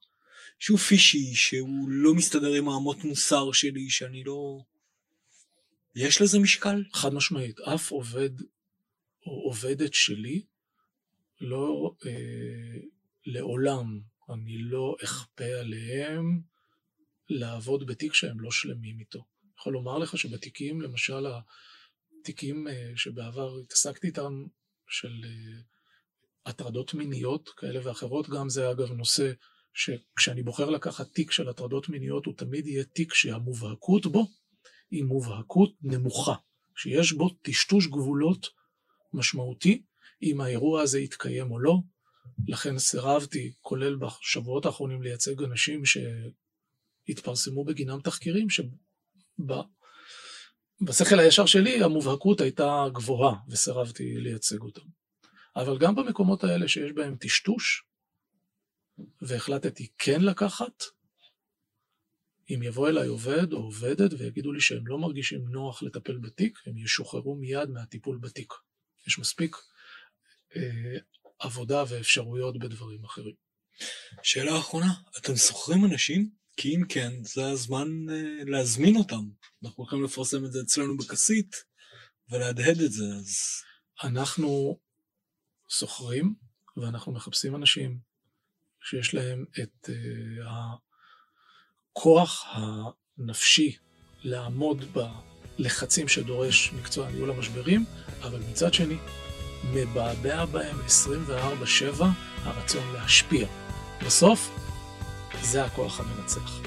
שהוא 0.59 0.77
פישי, 0.77 1.35
שהוא 1.35 1.89
לא 1.89 2.13
מסתדר 2.13 2.53
עם 2.53 2.69
האמות 2.69 3.03
מוסר 3.03 3.51
שלי, 3.51 3.89
שאני 3.89 4.23
לא... 4.23 4.59
יש 5.95 6.21
לזה 6.21 6.39
משקל? 6.39 6.83
חד 6.93 7.13
משמעית. 7.13 7.59
אף 7.59 7.91
עובד 7.91 8.29
או 9.25 9.31
עובדת 9.45 9.93
שלי 9.93 10.41
לא, 11.41 11.93
אה, 12.05 12.79
לעולם, 13.25 13.99
אני 14.29 14.57
לא 14.57 14.95
אכפה 15.03 15.59
עליהם 15.59 16.41
לעבוד 17.29 17.85
בתיק 17.87 18.13
שהם 18.13 18.39
לא 18.39 18.51
שלמים 18.51 18.99
איתו. 18.99 19.19
אני 19.19 19.51
יכול 19.57 19.73
לומר 19.73 19.97
לך 19.97 20.17
שבתיקים, 20.17 20.81
למשל, 20.81 21.25
התיקים 22.21 22.67
אה, 22.67 22.91
שבעבר 22.95 23.57
התעסקתי 23.63 24.07
איתם, 24.07 24.43
של 24.89 25.21
אה, 25.25 25.61
הטרדות 26.45 26.93
מיניות 26.93 27.49
כאלה 27.49 27.79
ואחרות, 27.83 28.29
גם 28.29 28.49
זה 28.49 28.71
אגב 28.71 28.91
נושא 28.91 29.31
שכשאני 29.73 30.43
בוחר 30.43 30.69
לקחת 30.69 31.07
תיק 31.13 31.31
של 31.31 31.49
הטרדות 31.49 31.89
מיניות, 31.89 32.25
הוא 32.25 32.33
תמיד 32.37 32.67
יהיה 32.67 32.83
תיק 32.83 33.13
שהמובהקות 33.13 34.05
בו 34.05 34.27
היא 34.91 35.03
מובהקות 35.03 35.73
נמוכה, 35.81 36.35
שיש 36.75 37.13
בו 37.13 37.29
טשטוש 37.29 37.87
גבולות 37.87 38.47
משמעותי, 39.13 39.83
אם 40.23 40.41
האירוע 40.41 40.81
הזה 40.81 40.99
יתקיים 40.99 41.51
או 41.51 41.59
לא. 41.59 41.77
לכן 42.47 42.77
סירבתי, 42.77 43.53
כולל 43.61 43.95
בשבועות 43.95 44.65
האחרונים, 44.65 45.01
לייצג 45.01 45.43
אנשים 45.43 45.85
שהתפרסמו 47.09 47.65
בגינם 47.65 47.99
תחקירים, 48.01 48.47
שבשכל 50.79 51.19
הישר 51.19 51.45
שלי 51.45 51.83
המובהקות 51.83 52.41
הייתה 52.41 52.85
גבוהה, 52.93 53.35
וסירבתי 53.49 54.17
לייצג 54.17 54.61
אותם. 54.61 54.85
אבל 55.55 55.77
גם 55.77 55.95
במקומות 55.95 56.43
האלה 56.43 56.67
שיש 56.67 56.91
בהם 56.91 57.15
טשטוש, 57.15 57.83
והחלטתי 59.21 59.87
כן 59.97 60.21
לקחת, 60.21 60.83
אם 62.49 62.63
יבוא 62.63 62.89
אליי 62.89 63.07
עובד 63.07 63.53
או 63.53 63.57
עובדת 63.57 64.11
ויגידו 64.17 64.51
לי 64.51 64.61
שהם 64.61 64.87
לא 64.87 64.97
מרגישים 64.97 65.47
נוח 65.47 65.83
לטפל 65.83 66.17
בתיק, 66.17 66.59
הם 66.65 66.77
ישוחררו 66.77 67.35
מיד 67.35 67.69
מהטיפול 67.69 68.17
בתיק. 68.17 68.53
יש 69.07 69.19
מספיק 69.19 69.55
אה, 70.55 70.97
עבודה 71.39 71.83
ואפשרויות 71.89 72.59
בדברים 72.59 73.03
אחרים. 73.03 73.35
שאלה 74.23 74.59
אחרונה, 74.59 74.93
אתם 75.17 75.35
שוכרים 75.35 75.85
אנשים? 75.85 76.38
כי 76.59 76.75
אם 76.75 76.83
כן, 76.89 77.13
זה 77.23 77.49
הזמן 77.49 78.09
אה, 78.09 78.43
להזמין 78.45 78.95
אותם. 78.95 79.29
אנחנו 79.63 79.83
הולכים 79.83 80.03
לפרסם 80.03 80.45
את 80.45 80.51
זה 80.51 80.59
אצלנו 80.65 80.97
בכסית 80.97 81.55
ולהדהד 82.29 82.81
את 82.81 82.91
זה, 82.91 83.03
אז... 83.03 83.35
אנחנו 84.03 84.79
שוכרים 85.69 86.33
ואנחנו 86.77 87.11
מחפשים 87.11 87.55
אנשים 87.55 87.99
שיש 88.83 89.13
להם 89.13 89.45
את 89.63 89.89
uh, 89.89 89.93
הכוח 91.95 92.45
הנפשי 92.49 93.77
לעמוד 94.23 94.85
בלחצים 95.59 96.07
שדורש 96.07 96.73
מקצוע 96.73 97.11
ניהול 97.11 97.31
המשברים, 97.31 97.85
אבל 98.21 98.39
מצד 98.51 98.73
שני, 98.73 98.97
מבעבע 99.73 100.45
בהם 100.45 100.77
24-7 101.99 102.03
הרצון 102.43 102.93
להשפיע. 102.93 103.47
בסוף, 104.05 104.68
זה 105.41 105.63
הכוח 105.65 105.99
המנצח. 105.99 106.59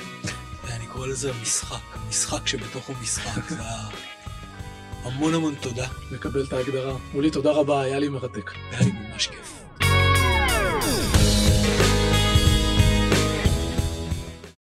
אני 0.64 0.86
קורא 0.86 1.06
לזה 1.06 1.32
משחק, 1.42 1.96
משחק 2.08 2.46
שבתוך 2.46 2.90
המשחק, 2.90 3.48
זה 3.48 3.62
המון 5.04 5.34
המון 5.34 5.54
תודה. 5.54 5.86
לקבל 6.10 6.44
את 6.44 6.52
ההגדרה. 6.52 6.96
מולי, 7.14 7.30
תודה 7.30 7.52
רבה, 7.52 7.80
היה 7.80 7.98
לי 7.98 8.08
מרתק. 8.08 8.50
היה 8.70 8.80
לי 8.80 8.92
ממש 8.92 9.26
כיף. 9.26 9.61